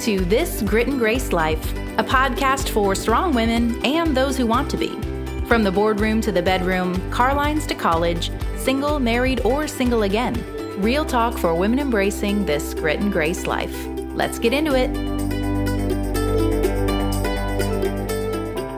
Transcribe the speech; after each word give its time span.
to 0.00 0.24
This 0.24 0.62
Grit 0.62 0.88
and 0.88 0.98
Grace 0.98 1.30
Life, 1.30 1.72
a 1.98 2.02
podcast 2.02 2.70
for 2.70 2.94
strong 2.94 3.34
women 3.34 3.84
and 3.84 4.16
those 4.16 4.34
who 4.34 4.46
want 4.46 4.70
to 4.70 4.78
be. 4.78 4.88
From 5.44 5.62
the 5.62 5.70
boardroom 5.70 6.22
to 6.22 6.32
the 6.32 6.40
bedroom, 6.40 7.10
car 7.10 7.34
lines 7.34 7.66
to 7.66 7.74
college, 7.74 8.30
single, 8.56 8.98
married, 8.98 9.40
or 9.40 9.68
single 9.68 10.04
again. 10.04 10.42
Real 10.80 11.04
talk 11.04 11.36
for 11.36 11.54
women 11.54 11.78
embracing 11.78 12.46
this 12.46 12.72
grit 12.72 13.00
and 13.00 13.12
grace 13.12 13.46
life. 13.46 13.74
Let's 14.14 14.38
get 14.38 14.54
into 14.54 14.74
it. 14.74 14.90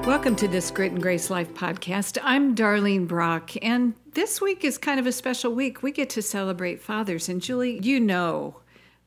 Welcome 0.05 0.35
to 0.35 0.49
this 0.49 0.73
Grit 0.73 0.91
and 0.91 1.01
Grace 1.01 1.31
Life 1.31 1.55
podcast. 1.55 2.19
I'm 2.25 2.57
Darlene 2.57 3.07
Brock, 3.07 3.53
and 3.63 3.95
this 4.15 4.41
week 4.41 4.65
is 4.65 4.77
kind 4.77 4.99
of 4.99 5.07
a 5.07 5.13
special 5.13 5.55
week. 5.55 5.85
We 5.85 5.93
get 5.93 6.11
to 6.11 6.21
celebrate 6.21 6.83
fathers. 6.83 7.29
And 7.29 7.41
Julie, 7.41 7.79
you 7.81 8.01
know, 8.01 8.57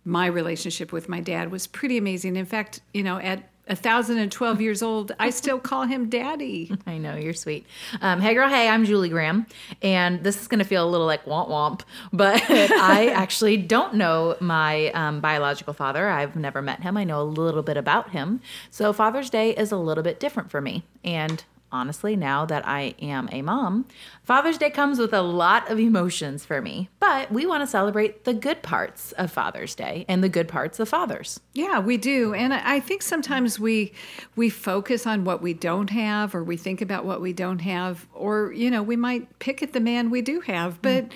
my 0.06 0.28
relationship 0.28 0.92
with 0.94 1.10
my 1.10 1.20
dad 1.20 1.52
was 1.52 1.68
pretty 1.68 1.98
amazing. 1.98 2.36
In 2.36 2.46
fact, 2.46 2.82
you 2.94 3.04
know, 3.04 3.18
at 3.18 3.50
1,012 3.68 4.62
years 4.62 4.84
old, 4.84 5.12
I 5.20 5.32
still 5.32 5.58
call 5.58 5.84
him 5.84 6.08
daddy. 6.08 6.72
I 6.86 7.00
know, 7.00 7.16
you're 7.16 7.34
sweet. 7.34 7.66
Um, 8.00 8.22
hey, 8.22 8.36
girl, 8.36 8.48
hey, 8.48 8.70
I'm 8.70 8.86
Julie 8.86 9.10
Graham. 9.10 9.48
And 9.82 10.24
this 10.24 10.40
is 10.40 10.48
going 10.48 10.60
to 10.60 10.66
feel 10.66 10.88
a 10.88 10.90
little 10.90 11.08
like 11.08 11.26
womp 11.26 11.50
womp, 11.50 11.82
but 12.14 12.42
I 12.50 13.08
actually 13.08 13.58
don't 13.58 13.96
know 13.96 14.38
my 14.40 14.92
um, 14.92 15.20
biological 15.20 15.74
father. 15.74 16.08
I've 16.08 16.36
never 16.36 16.62
met 16.62 16.84
him. 16.84 16.96
I 16.96 17.04
know 17.04 17.22
a 17.22 17.24
little 17.24 17.64
bit 17.64 17.78
about 17.78 18.12
him. 18.12 18.42
So 18.70 18.94
Father's 18.94 19.32
Day 19.32 19.56
is 19.56 19.72
a 19.72 19.78
little 19.78 20.04
bit 20.04 20.20
different 20.20 20.52
for 20.52 20.62
me. 20.62 20.84
And 21.04 21.44
honestly, 21.76 22.16
now 22.16 22.46
that 22.46 22.66
I 22.66 22.96
am 23.02 23.28
a 23.32 23.42
mom, 23.42 23.86
Father's 24.24 24.58
Day 24.58 24.70
comes 24.70 24.98
with 24.98 25.14
a 25.14 25.22
lot 25.22 25.70
of 25.70 25.78
emotions 25.78 26.46
for 26.46 26.62
me. 26.62 26.90
But 27.00 27.32
we 27.32 27.46
want 27.46 27.62
to 27.62 27.68
celebrate 27.68 28.24
the 28.24 28.34
good 28.34 28.64
parts 28.64 29.12
of 29.14 29.32
Father's 29.32 29.76
Day 29.76 30.06
and 30.08 30.24
the 30.24 30.30
good 30.30 30.48
parts 30.48 30.80
of 30.80 30.88
fathers. 30.88 31.40
Yeah, 31.54 31.80
we 31.80 31.98
do. 31.98 32.34
And 32.34 32.54
I 32.54 32.80
think 32.80 33.02
sometimes 33.02 33.60
we 33.60 33.94
we 34.36 34.50
focus 34.50 35.06
on 35.06 35.26
what 35.26 35.42
we 35.42 35.54
don't 35.54 35.90
have 35.90 36.34
or 36.34 36.44
we 36.44 36.58
think 36.58 36.82
about 36.82 37.06
what 37.06 37.22
we 37.22 37.34
don't 37.34 37.60
have 37.60 38.08
or 38.14 38.54
you 38.54 38.72
know, 38.72 38.82
we 38.82 38.96
might 38.96 39.38
pick 39.40 39.62
at 39.62 39.74
the 39.74 39.82
man 39.82 40.10
we 40.10 40.22
do 40.22 40.40
have. 40.42 40.82
But 40.82 41.12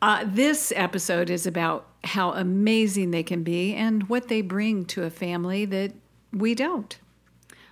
uh, 0.00 0.24
this 0.26 0.72
episode 0.74 1.28
is 1.28 1.46
about 1.46 1.86
how 2.04 2.32
amazing 2.32 3.10
they 3.10 3.22
can 3.22 3.42
be 3.42 3.74
and 3.74 4.08
what 4.08 4.28
they 4.28 4.40
bring 4.40 4.84
to 4.86 5.04
a 5.04 5.10
family 5.10 5.64
that 5.66 5.92
we 6.32 6.54
don't. 6.54 6.98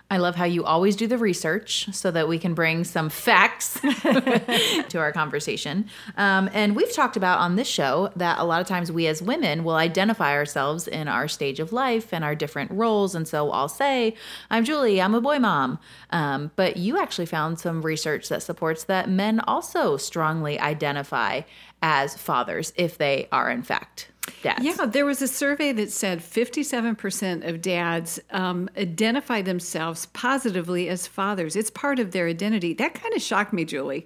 I 0.09 0.17
love 0.17 0.35
how 0.35 0.45
you 0.45 0.63
always 0.63 0.95
do 0.95 1.05
the 1.05 1.17
research 1.17 1.89
so 1.91 2.11
that 2.11 2.29
we 2.29 2.39
can 2.39 2.53
bring 2.53 2.85
some 2.85 3.09
facts 3.09 3.79
to 3.81 4.97
our 4.97 5.11
conversation. 5.11 5.89
Um, 6.15 6.49
and 6.53 6.77
we've 6.77 6.93
talked 6.93 7.17
about 7.17 7.39
on 7.39 7.57
this 7.57 7.67
show 7.67 8.11
that 8.15 8.39
a 8.39 8.45
lot 8.45 8.61
of 8.61 8.67
times 8.67 8.89
we 8.89 9.07
as 9.07 9.21
women 9.21 9.65
will 9.65 9.75
identify 9.75 10.31
ourselves 10.31 10.87
in 10.87 11.09
our 11.09 11.27
stage 11.27 11.59
of 11.59 11.73
life 11.73 12.13
and 12.13 12.23
our 12.23 12.35
different 12.35 12.71
roles. 12.71 13.15
And 13.15 13.27
so 13.27 13.51
I'll 13.51 13.67
say, 13.67 14.15
I'm 14.49 14.63
Julie, 14.63 15.01
I'm 15.01 15.13
a 15.13 15.19
boy 15.19 15.39
mom. 15.39 15.77
Um, 16.11 16.51
but 16.55 16.77
you 16.77 16.97
actually 16.97 17.25
found 17.25 17.59
some 17.59 17.81
research 17.81 18.29
that 18.29 18.41
supports 18.41 18.85
that 18.85 19.09
men 19.09 19.41
also 19.41 19.97
strongly 19.97 20.57
identify 20.57 21.41
as 21.81 22.15
fathers 22.15 22.71
if 22.77 22.97
they 22.97 23.27
are, 23.31 23.51
in 23.51 23.61
fact, 23.61 24.09
dads. 24.43 24.63
Yeah, 24.63 24.85
there 24.85 25.05
was 25.05 25.21
a 25.21 25.27
survey 25.27 25.71
that 25.73 25.91
said 25.91 26.19
57% 26.19 27.47
of 27.47 27.61
dads 27.61 28.19
um, 28.31 28.69
identify 28.77 29.41
themselves 29.41 30.07
positively 30.07 30.89
as 30.89 31.07
fathers. 31.07 31.55
It's 31.55 31.69
part 31.69 31.99
of 31.99 32.11
their 32.11 32.27
identity. 32.27 32.73
That 32.73 32.93
kind 32.93 33.13
of 33.13 33.21
shocked 33.21 33.53
me, 33.53 33.65
Julie. 33.65 34.05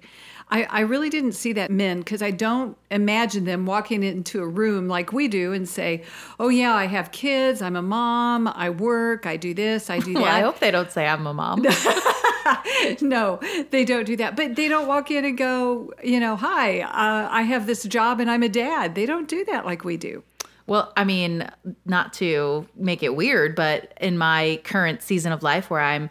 I, 0.52 0.66
I 0.68 0.80
really 0.80 1.08
didn't 1.08 1.32
see 1.32 1.54
that 1.54 1.70
men 1.70 2.00
because 2.00 2.20
I 2.20 2.30
don't 2.30 2.76
imagine 2.90 3.46
them 3.46 3.64
walking 3.64 4.02
into 4.02 4.42
a 4.42 4.46
room 4.46 4.86
like 4.86 5.10
we 5.10 5.26
do 5.26 5.54
and 5.54 5.66
say, 5.66 6.02
"Oh 6.38 6.50
yeah, 6.50 6.74
I 6.74 6.86
have 6.86 7.10
kids. 7.10 7.62
I'm 7.62 7.74
a 7.74 7.80
mom. 7.80 8.46
I 8.46 8.68
work. 8.68 9.24
I 9.24 9.38
do 9.38 9.54
this. 9.54 9.88
I 9.88 9.98
do 9.98 10.12
that." 10.12 10.22
Well, 10.22 10.30
I 10.30 10.40
hope 10.42 10.60
they 10.60 10.70
don't 10.70 10.92
say 10.92 11.06
I'm 11.06 11.26
a 11.26 11.32
mom. 11.32 11.62
no, 13.00 13.40
they 13.70 13.84
don't 13.84 14.04
do 14.04 14.14
that. 14.16 14.36
But 14.36 14.54
they 14.54 14.68
don't 14.68 14.86
walk 14.86 15.10
in 15.10 15.24
and 15.24 15.38
go, 15.38 15.92
you 16.04 16.20
know, 16.20 16.36
hi, 16.36 16.80
uh, 16.80 17.28
I 17.30 17.42
have 17.42 17.66
this 17.66 17.82
job 17.84 18.20
and 18.20 18.30
I'm 18.30 18.42
a 18.42 18.48
dad. 18.48 18.94
They 18.94 19.06
don't 19.06 19.28
do 19.28 19.44
that 19.46 19.64
like 19.64 19.84
we 19.84 19.96
do. 19.96 20.22
Well, 20.66 20.92
I 20.96 21.04
mean, 21.04 21.50
not 21.86 22.12
to 22.14 22.66
make 22.76 23.02
it 23.02 23.16
weird, 23.16 23.56
but 23.56 23.94
in 24.00 24.16
my 24.16 24.60
current 24.64 25.02
season 25.02 25.32
of 25.32 25.42
life 25.42 25.70
where 25.70 25.80
I'm 25.80 26.08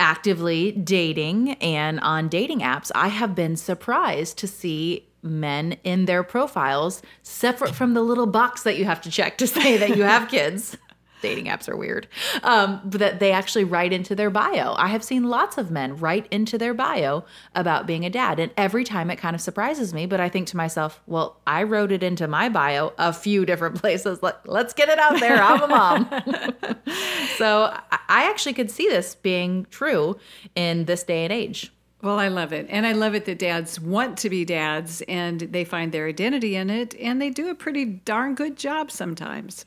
actively 0.00 0.72
dating 0.72 1.52
and 1.54 2.00
on 2.00 2.28
dating 2.28 2.60
apps, 2.60 2.90
I 2.94 3.08
have 3.08 3.34
been 3.34 3.56
surprised 3.56 4.38
to 4.38 4.48
see 4.48 5.06
men 5.22 5.76
in 5.84 6.06
their 6.06 6.22
profiles 6.22 7.02
separate 7.22 7.74
from 7.74 7.92
the 7.94 8.02
little 8.02 8.26
box 8.26 8.62
that 8.62 8.78
you 8.78 8.86
have 8.86 9.02
to 9.02 9.10
check 9.10 9.36
to 9.38 9.46
say 9.46 9.76
that 9.76 9.96
you 9.96 10.02
have 10.02 10.28
kids 10.28 10.76
dating 11.20 11.46
apps 11.46 11.68
are 11.68 11.76
weird. 11.76 12.08
Um, 12.42 12.80
that 12.84 13.20
they 13.20 13.32
actually 13.32 13.64
write 13.64 13.92
into 13.92 14.14
their 14.14 14.30
bio. 14.30 14.74
I 14.76 14.88
have 14.88 15.04
seen 15.04 15.24
lots 15.24 15.58
of 15.58 15.70
men 15.70 15.96
write 15.96 16.26
into 16.30 16.58
their 16.58 16.74
bio 16.74 17.24
about 17.54 17.86
being 17.86 18.04
a 18.04 18.10
dad. 18.10 18.38
And 18.38 18.52
every 18.56 18.84
time 18.84 19.10
it 19.10 19.16
kind 19.16 19.34
of 19.34 19.40
surprises 19.40 19.92
me, 19.94 20.06
but 20.06 20.20
I 20.20 20.28
think 20.28 20.48
to 20.48 20.56
myself, 20.56 21.00
well, 21.06 21.40
I 21.46 21.62
wrote 21.62 21.92
it 21.92 22.02
into 22.02 22.28
my 22.28 22.48
bio 22.48 22.92
a 22.98 23.12
few 23.12 23.44
different 23.44 23.76
places. 23.80 24.22
Let, 24.22 24.48
let's 24.48 24.74
get 24.74 24.88
it 24.88 24.98
out 24.98 25.20
there. 25.20 25.42
I'm 25.42 25.62
a 25.62 25.68
mom. 25.68 26.08
so 27.36 27.76
I 27.92 28.28
actually 28.28 28.54
could 28.54 28.70
see 28.70 28.88
this 28.88 29.14
being 29.14 29.66
true 29.70 30.18
in 30.54 30.84
this 30.84 31.02
day 31.02 31.24
and 31.24 31.32
age. 31.32 31.72
Well, 32.02 32.18
I 32.18 32.28
love 32.28 32.52
it. 32.52 32.66
And 32.70 32.86
I 32.86 32.92
love 32.92 33.14
it 33.14 33.26
that 33.26 33.38
dads 33.38 33.78
want 33.78 34.16
to 34.18 34.30
be 34.30 34.44
dads 34.44 35.02
and 35.02 35.40
they 35.40 35.64
find 35.64 35.92
their 35.92 36.06
identity 36.06 36.56
in 36.56 36.70
it 36.70 36.94
and 36.98 37.20
they 37.20 37.28
do 37.28 37.50
a 37.50 37.54
pretty 37.54 37.84
darn 37.84 38.34
good 38.34 38.56
job 38.56 38.90
sometimes. 38.90 39.66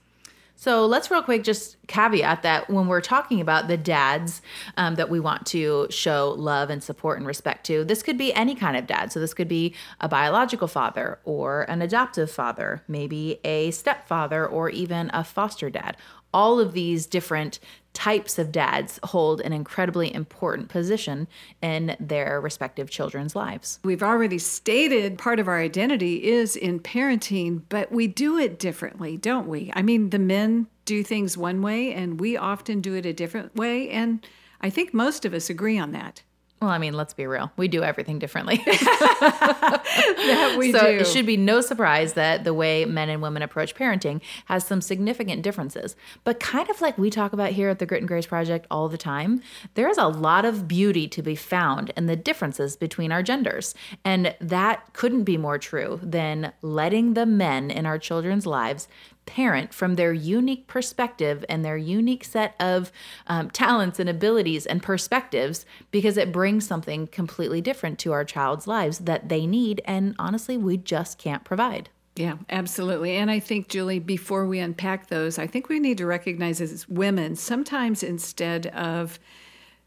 So 0.64 0.86
let's 0.86 1.12
real 1.12 1.22
quick 1.22 1.44
just 1.44 1.76
caveat 1.88 2.44
that 2.44 2.70
when 2.70 2.88
we're 2.88 3.02
talking 3.02 3.42
about 3.42 3.68
the 3.68 3.76
dads 3.76 4.42
um, 4.78 4.96
that 4.96 5.10
we 5.10 5.20
want 5.20 5.46
to 5.48 5.88
show 5.90 6.34
love 6.38 6.70
and 6.70 6.82
support 6.82 7.18
and 7.18 7.28
respect 7.28 7.66
to, 7.66 7.84
this 7.84 8.02
could 8.02 8.18
be 8.18 8.34
any 8.34 8.56
kind 8.56 8.78
of 8.78 8.88
dad. 8.88 9.12
So 9.12 9.20
this 9.20 9.34
could 9.34 9.50
be 9.50 9.76
a 10.00 10.08
biological 10.08 10.70
father 10.70 11.20
or 11.26 11.64
an 11.64 11.82
adoptive 11.82 12.32
father, 12.32 12.82
maybe 12.88 13.42
a 13.44 13.72
stepfather 13.72 14.48
or 14.48 14.70
even 14.70 15.12
a 15.14 15.26
foster 15.26 15.70
dad. 15.70 15.98
All 16.34 16.62
of 16.62 16.72
these 16.72 17.08
different 17.08 17.60
types 17.94 18.40
of 18.40 18.52
dads 18.52 19.00
hold 19.04 19.40
an 19.42 19.54
incredibly 19.54 20.14
important 20.14 20.70
position 20.70 21.28
in 21.62 21.96
their 22.00 22.42
respective 22.42 22.90
children's 22.90 23.36
lives. 23.36 23.80
We've 23.84 24.04
already 24.04 24.40
stated 24.40 25.18
part 25.18 25.40
of 25.40 25.48
our 25.48 25.60
identity 25.60 26.24
is 26.24 26.56
in 26.56 26.80
parenting, 26.80 27.62
but 27.70 27.92
we 27.92 28.08
do 28.08 28.38
it 28.38 28.60
differently, 28.60 29.18
don't 29.18 29.48
we? 29.48 29.72
I 29.76 29.82
mean, 29.82 30.10
the 30.10 30.20
men 30.20 30.68
do 30.86 31.04
things 31.04 31.38
one 31.38 31.62
way 31.62 31.94
and 31.94 32.20
we 32.20 32.36
often 32.36 32.82
do 32.82 32.96
it 32.96 33.06
a 33.06 33.14
different 33.14 33.56
way. 33.56 33.90
And 33.90 34.26
I 34.60 34.70
think 34.70 34.94
most 34.94 35.26
of 35.26 35.34
us 35.34 35.50
agree 35.50 35.78
on 35.78 35.92
that. 35.92 36.24
Well, 36.64 36.72
I 36.72 36.78
mean, 36.78 36.94
let's 36.94 37.14
be 37.14 37.28
real. 37.28 37.52
We 37.58 37.68
do 37.68 37.84
everything 37.84 38.20
differently. 38.20 38.56
that 38.66 40.56
we 40.58 40.72
so 40.72 40.80
do. 40.80 41.00
it 41.00 41.08
should 41.08 41.26
be 41.26 41.36
no 41.36 41.60
surprise 41.60 42.14
that 42.14 42.46
the 42.46 42.54
way 42.54 42.86
men 42.86 43.10
and 43.10 43.22
women 43.22 43.42
approach 43.42 43.76
parenting 43.76 44.22
has 44.46 44.66
some 44.66 44.80
significant 44.80 45.42
differences. 45.42 45.98
But 46.24 46.40
kind 46.40 46.70
of 46.70 46.80
like 46.80 46.98
we 46.98 47.10
talk 47.10 47.34
about 47.34 47.52
here 47.52 47.68
at 47.68 47.80
the 47.80 47.86
Grit 47.86 48.02
and 48.02 48.08
Grace 48.08 48.28
Project 48.28 48.66
all 48.72 48.88
the 48.88 48.98
time, 48.98 49.42
there 49.74 49.90
is 49.90 49.98
a 49.98 50.08
lot 50.08 50.46
of 50.46 50.66
beauty 50.66 51.06
to 51.10 51.22
be 51.22 51.36
found 51.36 51.92
in 51.98 52.06
the 52.06 52.16
differences 52.16 52.78
between 52.78 53.12
our 53.12 53.22
genders. 53.22 53.76
And 54.06 54.34
that 54.40 54.94
couldn't 54.94 55.26
be 55.26 55.36
more 55.36 55.58
true 55.58 56.00
than 56.02 56.54
letting 56.62 57.14
the 57.14 57.26
men 57.26 57.72
in 57.72 57.86
our 57.86 58.00
children's 58.00 58.46
lives 58.46 58.88
parent 59.26 59.74
from 59.74 59.96
their 59.96 60.14
unique 60.14 60.68
perspective 60.68 61.46
and 61.48 61.64
their 61.64 61.78
unique 61.78 62.24
set 62.24 62.56
of 62.60 62.92
um, 63.28 63.50
talents 63.50 64.00
and 64.00 64.10
abilities 64.10 64.66
and 64.66 64.84
perspectives 64.84 65.66
because 65.92 66.18
it 66.18 66.32
brings 66.32 66.68
something 66.68 67.08
completely 67.08 67.62
different 67.62 68.00
to 68.00 68.12
our 68.12 68.26
child's 68.26 68.68
lives 68.68 69.00
that 69.00 69.30
they 69.30 69.46
need 69.46 69.82
and 69.86 70.16
honestly 70.20 70.58
we 70.58 70.78
just 70.78 71.18
can't 71.18 71.44
provide 71.44 71.90
yeah, 72.16 72.36
absolutely. 72.50 73.16
And 73.16 73.32
I 73.32 73.40
think, 73.40 73.70
Julie, 73.70 73.98
before 73.98 74.46
we 74.46 74.60
unpack 74.60 75.08
those, 75.08 75.40
I 75.40 75.48
think 75.48 75.68
we 75.68 75.80
need 75.80 75.98
to 75.98 76.06
recognize 76.06 76.62
as 76.62 76.88
women, 76.88 77.36
sometimes 77.36 78.04
instead 78.04 78.68
of 78.68 79.18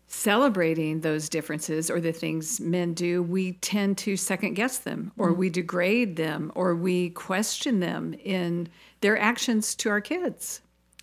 celebrating 0.08 1.00
those 1.00 1.28
differences 1.28 1.90
or 1.90 2.00
the 2.00 2.12
things 2.12 2.60
men 2.60 2.94
do, 2.94 3.22
we 3.22 3.52
tend 3.54 3.98
to 3.98 4.16
second 4.16 4.54
guess 4.54 4.78
them 4.78 5.12
or 5.18 5.30
mm-hmm. 5.30 5.40
we 5.40 5.50
degrade 5.50 6.16
them 6.16 6.52
or 6.54 6.74
we 6.74 7.10
question 7.10 7.80
them 7.80 8.14
in 8.24 8.68
their 9.00 9.18
actions 9.18 9.74
to 9.74 9.88
our 9.88 10.00
kids. 10.00 10.60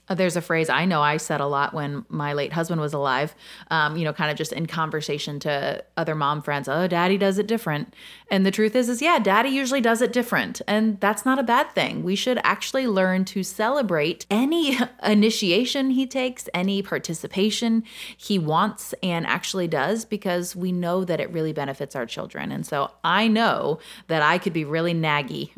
Uh, 0.10 0.16
there's 0.16 0.36
a 0.36 0.42
phrase 0.42 0.70
I 0.70 0.86
know 0.86 1.02
I 1.02 1.18
said 1.18 1.40
a 1.40 1.48
lot 1.48 1.74
when 1.74 2.06
my 2.10 2.34
late 2.34 2.52
husband 2.52 2.82
was 2.82 2.94
alive, 2.94 3.34
um, 3.72 3.96
you 3.96 4.04
know, 4.04 4.12
kind 4.12 4.30
of 4.30 4.38
just 4.38 4.52
in 4.52 4.66
conversation 4.66 5.40
to 5.42 5.84
other 5.96 6.14
mom 6.14 6.42
friends. 6.42 6.68
Oh, 6.68 6.88
daddy 6.88 7.18
does 7.18 7.38
it 7.38 7.48
different. 7.48 7.94
And 8.34 8.48
the 8.48 8.52
truth 8.52 8.76
is, 8.76 8.90
is 8.90 9.00
yeah, 9.00 9.20
daddy 9.20 9.50
usually 9.50 9.80
does 9.80 10.02
it 10.02 10.12
different. 10.12 10.60
And 10.68 11.00
that's 11.00 11.24
not 11.24 11.38
a 11.38 11.44
bad 11.44 11.70
thing. 11.76 12.02
We 12.02 12.16
should 12.16 12.40
actually 12.44 12.88
learn 12.88 13.26
to 13.26 13.44
celebrate 13.44 14.26
any 14.28 14.80
initiation 15.04 15.92
he 15.92 16.08
takes, 16.08 16.50
any 16.52 16.82
participation 16.82 17.84
he 18.18 18.40
wants 18.40 18.96
and 19.04 19.28
actually 19.28 19.68
does, 19.68 20.04
because 20.04 20.56
we 20.56 20.72
know 20.72 21.06
that 21.06 21.20
it 21.20 21.32
really 21.32 21.54
benefits 21.54 21.96
our 21.96 22.08
children. 22.08 22.52
And 22.52 22.66
so 22.66 22.90
I 23.04 23.28
know 23.28 23.78
that 24.08 24.24
I 24.24 24.40
could 24.40 24.52
be 24.52 24.66
really 24.66 24.96
naggy 24.96 25.52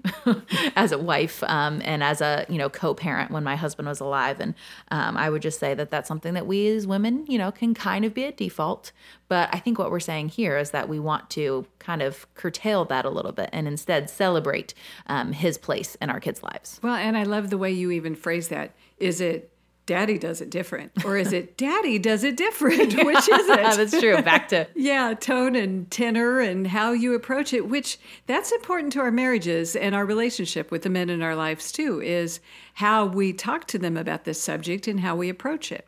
as 0.75 0.91
a 0.91 0.97
wife 0.97 1.43
um, 1.43 1.81
and 1.85 2.03
as 2.03 2.19
a, 2.19 2.45
you 2.49 2.57
know, 2.57 2.69
co 2.69 2.93
parent 2.93 3.31
when 3.31 3.45
my 3.45 3.55
husband 3.55 3.87
was 3.87 4.01
alive. 4.01 4.41
And 4.41 4.53
um, 4.91 5.15
I 5.15 5.29
would 5.29 5.41
just 5.41 5.61
say 5.61 5.75
that 5.75 5.91
that's 5.91 6.09
something 6.09 6.33
that 6.33 6.45
we 6.45 6.67
as 6.75 6.85
women, 6.85 7.25
you 7.29 7.37
know, 7.37 7.53
can 7.53 7.73
kind 7.73 8.03
of 8.03 8.13
be 8.13 8.25
a 8.25 8.33
default. 8.33 8.91
But 9.29 9.49
I 9.53 9.59
think 9.59 9.79
what 9.79 9.91
we're 9.91 10.01
saying 10.01 10.29
here 10.29 10.57
is 10.57 10.71
that 10.71 10.89
we 10.89 10.99
want 10.99 11.29
to 11.31 11.65
kind 11.79 12.01
of 12.01 12.27
curtail 12.35 12.64
that 12.89 13.05
a 13.05 13.09
little 13.09 13.31
bit 13.31 13.49
and 13.53 13.67
instead 13.67 14.09
celebrate 14.09 14.73
um, 15.07 15.31
his 15.31 15.57
place 15.57 15.95
in 16.01 16.09
our 16.09 16.19
kids' 16.19 16.41
lives. 16.41 16.79
Well, 16.81 16.95
and 16.95 17.17
I 17.17 17.23
love 17.23 17.49
the 17.49 17.57
way 17.57 17.71
you 17.71 17.91
even 17.91 18.15
phrase 18.15 18.47
that. 18.49 18.71
Is 18.97 19.21
it 19.21 19.51
daddy 19.85 20.17
does 20.17 20.41
it 20.41 20.49
different 20.49 21.05
or 21.05 21.15
is 21.15 21.31
it 21.31 21.57
daddy 21.59 21.99
does 21.99 22.23
it 22.23 22.35
different 22.35 22.95
which 23.05 23.17
is 23.17 23.49
it 23.49 23.57
that's 23.57 23.99
true 23.99 24.19
back 24.23 24.47
to 24.47 24.67
yeah 24.75 25.13
tone 25.13 25.55
and 25.55 25.91
tenor 25.91 26.39
and 26.39 26.65
how 26.65 26.91
you 26.91 27.13
approach 27.13 27.53
it 27.53 27.69
which 27.69 27.99
that's 28.25 28.51
important 28.51 28.91
to 28.91 28.99
our 28.99 29.11
marriages 29.11 29.75
and 29.75 29.93
our 29.93 30.05
relationship 30.05 30.71
with 30.71 30.81
the 30.81 30.89
men 30.89 31.09
in 31.09 31.21
our 31.21 31.35
lives 31.35 31.71
too 31.71 32.01
is 32.01 32.39
how 32.73 33.05
we 33.05 33.31
talk 33.31 33.67
to 33.67 33.77
them 33.77 33.95
about 33.95 34.23
this 34.23 34.41
subject 34.41 34.87
and 34.87 35.01
how 35.01 35.15
we 35.15 35.29
approach 35.29 35.71
it 35.71 35.87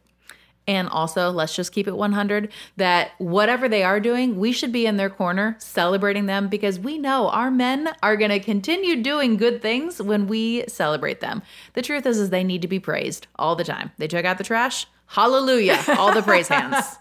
and 0.67 0.89
also, 0.89 1.31
let's 1.31 1.55
just 1.55 1.71
keep 1.71 1.87
it 1.87 1.95
100 1.95 2.51
that 2.75 3.11
whatever 3.19 3.69
they 3.69 3.83
are 3.83 4.01
doing, 4.01 4.37
we 4.37 4.51
should 4.51 4.73
be 4.73 4.85
in 4.85 4.97
their 4.97 5.09
corner 5.09 5.55
celebrating 5.59 6.25
them 6.25 6.49
because 6.49 6.77
we 6.77 6.97
know 6.97 7.29
our 7.29 7.49
men 7.49 7.89
are 8.03 8.17
going 8.17 8.31
to 8.31 8.39
continue 8.41 9.01
doing 9.01 9.37
good 9.37 9.61
things 9.61 10.01
when 10.01 10.27
we 10.27 10.65
celebrate 10.67 11.21
them. 11.21 11.41
The 11.73 11.81
truth 11.81 12.05
is, 12.05 12.19
is 12.19 12.31
they 12.31 12.43
need 12.43 12.61
to 12.63 12.67
be 12.67 12.79
praised 12.79 13.27
all 13.37 13.55
the 13.55 13.63
time. 13.63 13.91
They 13.97 14.07
took 14.07 14.25
out 14.25 14.37
the 14.37 14.43
trash, 14.43 14.85
hallelujah, 15.05 15.81
all 15.97 16.13
the 16.13 16.21
praise 16.21 16.49
hands. 16.49 16.97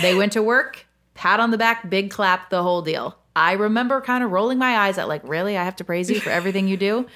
They 0.00 0.14
went 0.14 0.32
to 0.32 0.42
work, 0.42 0.86
pat 1.12 1.40
on 1.40 1.50
the 1.50 1.58
back, 1.58 1.90
big 1.90 2.10
clap, 2.10 2.48
the 2.48 2.62
whole 2.62 2.80
deal. 2.80 3.18
I 3.36 3.52
remember 3.52 4.00
kind 4.00 4.24
of 4.24 4.32
rolling 4.32 4.58
my 4.58 4.76
eyes 4.78 4.96
at 4.96 5.08
like, 5.08 5.22
really, 5.28 5.56
I 5.58 5.64
have 5.64 5.76
to 5.76 5.84
praise 5.84 6.10
you 6.10 6.20
for 6.20 6.30
everything 6.30 6.68
you 6.68 6.76
do. 6.76 7.06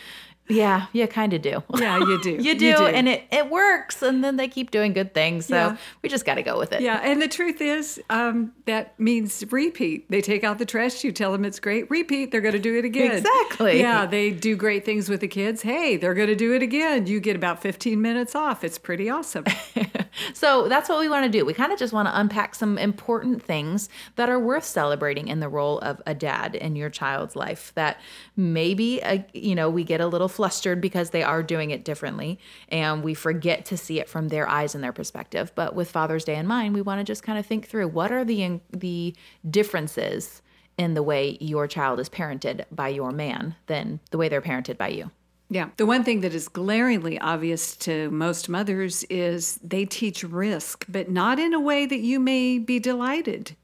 Yeah, 0.49 0.87
you 0.93 1.07
kind 1.07 1.33
of 1.33 1.43
do. 1.43 1.63
Yeah, 1.85 1.99
you 1.99 2.23
do. 2.23 2.31
you, 2.31 2.57
do, 2.57 2.67
you, 2.67 2.77
do, 2.77 2.87
and 2.87 3.09
it, 3.09 3.25
it 3.31 3.51
works. 3.51 4.01
And 4.01 4.23
then 4.25 4.37
they 4.37 4.49
keep 4.49 4.71
doing 4.71 4.93
good 4.93 5.13
things. 5.13 5.47
So 5.47 5.55
yeah. 5.55 5.77
we 6.03 6.09
just 6.09 6.25
got 6.25 6.37
to 6.37 6.43
go 6.43 6.59
with 6.59 6.73
it. 6.73 6.81
Yeah, 6.81 7.01
and 7.03 7.21
the 7.21 7.29
truth 7.29 7.61
is, 7.61 8.01
um, 8.09 8.53
that 8.65 8.99
means 8.99 9.45
repeat. 9.51 10.11
They 10.11 10.21
take 10.21 10.45
out 10.45 10.59
the 10.59 10.65
trash, 10.65 11.05
you 11.05 11.13
tell 11.13 11.33
them 11.33 11.45
it's 11.45 11.61
great, 11.61 11.91
repeat, 11.91 12.31
they're 12.31 12.41
going 12.41 12.55
to 12.55 12.59
do 12.59 12.79
it 12.79 12.85
again. 12.85 13.19
Exactly. 13.19 13.81
Yeah, 13.81 14.07
they 14.07 14.31
do 14.31 14.57
great 14.57 14.85
things 14.85 15.09
with 15.09 15.21
the 15.21 15.29
kids. 15.29 15.63
Hey, 15.63 15.97
they're 15.97 16.15
going 16.15 16.29
to 16.29 16.37
do 16.37 16.55
it 16.55 16.63
again. 16.63 17.07
You 17.07 17.21
get 17.21 17.37
about 17.37 17.61
15 17.61 18.01
minutes 18.01 18.35
off. 18.35 18.65
It's 18.65 18.79
pretty 18.79 19.11
awesome. 19.11 19.45
so 20.35 20.69
that's 20.69 20.89
what 20.89 21.01
we 21.01 21.09
want 21.09 21.25
to 21.25 21.31
do. 21.31 21.45
We 21.45 21.55
kind 21.55 21.73
of 21.73 21.79
just 21.79 21.93
want 21.93 22.09
to 22.09 22.19
unpack 22.19 22.55
some 22.55 22.79
important 22.79 23.43
things 23.43 23.89
that 24.17 24.29
are 24.29 24.39
worth 24.39 24.65
celebrating 24.65 25.29
in 25.29 25.41
the 25.41 25.49
role 25.49 25.79
of 25.81 26.01
a 26.07 26.15
dad 26.15 26.55
in 26.55 26.77
your 26.77 26.91
child's 26.91 27.37
life 27.37 27.73
that 27.75 28.01
maybe, 28.37 29.03
uh, 29.03 29.19
you 29.33 29.55
know, 29.55 29.69
we 29.69 29.85
get 29.85 30.01
a 30.01 30.07
little 30.07 30.29
flustered 30.35 30.81
because 30.81 31.11
they 31.11 31.23
are 31.23 31.43
doing 31.43 31.71
it 31.71 31.85
differently 31.85 32.39
and 32.69 33.03
we 33.03 33.15
forget 33.15 33.65
to 33.67 33.77
see 33.77 34.01
it 34.01 34.09
from 34.09 34.29
their 34.29 34.49
eyes 34.49 34.75
and 34.75 34.83
their 34.83 34.93
perspective. 34.93 35.53
But 35.55 35.75
with 35.75 35.91
Father's 35.91 36.25
Day 36.25 36.37
in 36.37 36.47
mind, 36.47 36.75
we 36.75 36.83
want 36.83 37.01
to 37.01 37.05
just 37.05 37.23
kind 37.23 37.39
of 37.39 37.47
think 37.47 37.67
through 37.67 37.89
what 37.89 38.13
are 38.13 38.25
the 38.25 38.61
the 38.71 39.15
differences 39.49 40.43
in 40.77 40.95
the 40.95 41.03
way 41.03 41.39
your 41.41 41.69
child 41.69 42.01
is 42.01 42.09
parented 42.09 42.65
by 42.71 42.89
your 42.89 43.13
man 43.13 43.55
than 43.67 44.01
the 44.11 44.19
way 44.19 44.29
they're 44.29 44.43
parented 44.43 44.77
by 44.77 44.89
you. 44.89 45.11
Yeah. 45.51 45.69
The 45.77 45.87
one 45.87 46.03
thing 46.03 46.21
that 46.23 46.35
is 46.35 46.49
glaringly 46.49 47.19
obvious 47.21 47.77
to 47.79 48.11
most 48.11 48.49
mothers 48.49 49.05
is 49.05 49.61
they 49.63 49.85
teach 49.85 50.25
risk, 50.25 50.85
but 50.89 51.11
not 51.11 51.39
in 51.39 51.55
a 51.55 51.61
way 51.61 51.87
that 51.87 52.01
you 52.01 52.19
may 52.19 52.59
be 52.59 52.79
delighted 52.79 53.55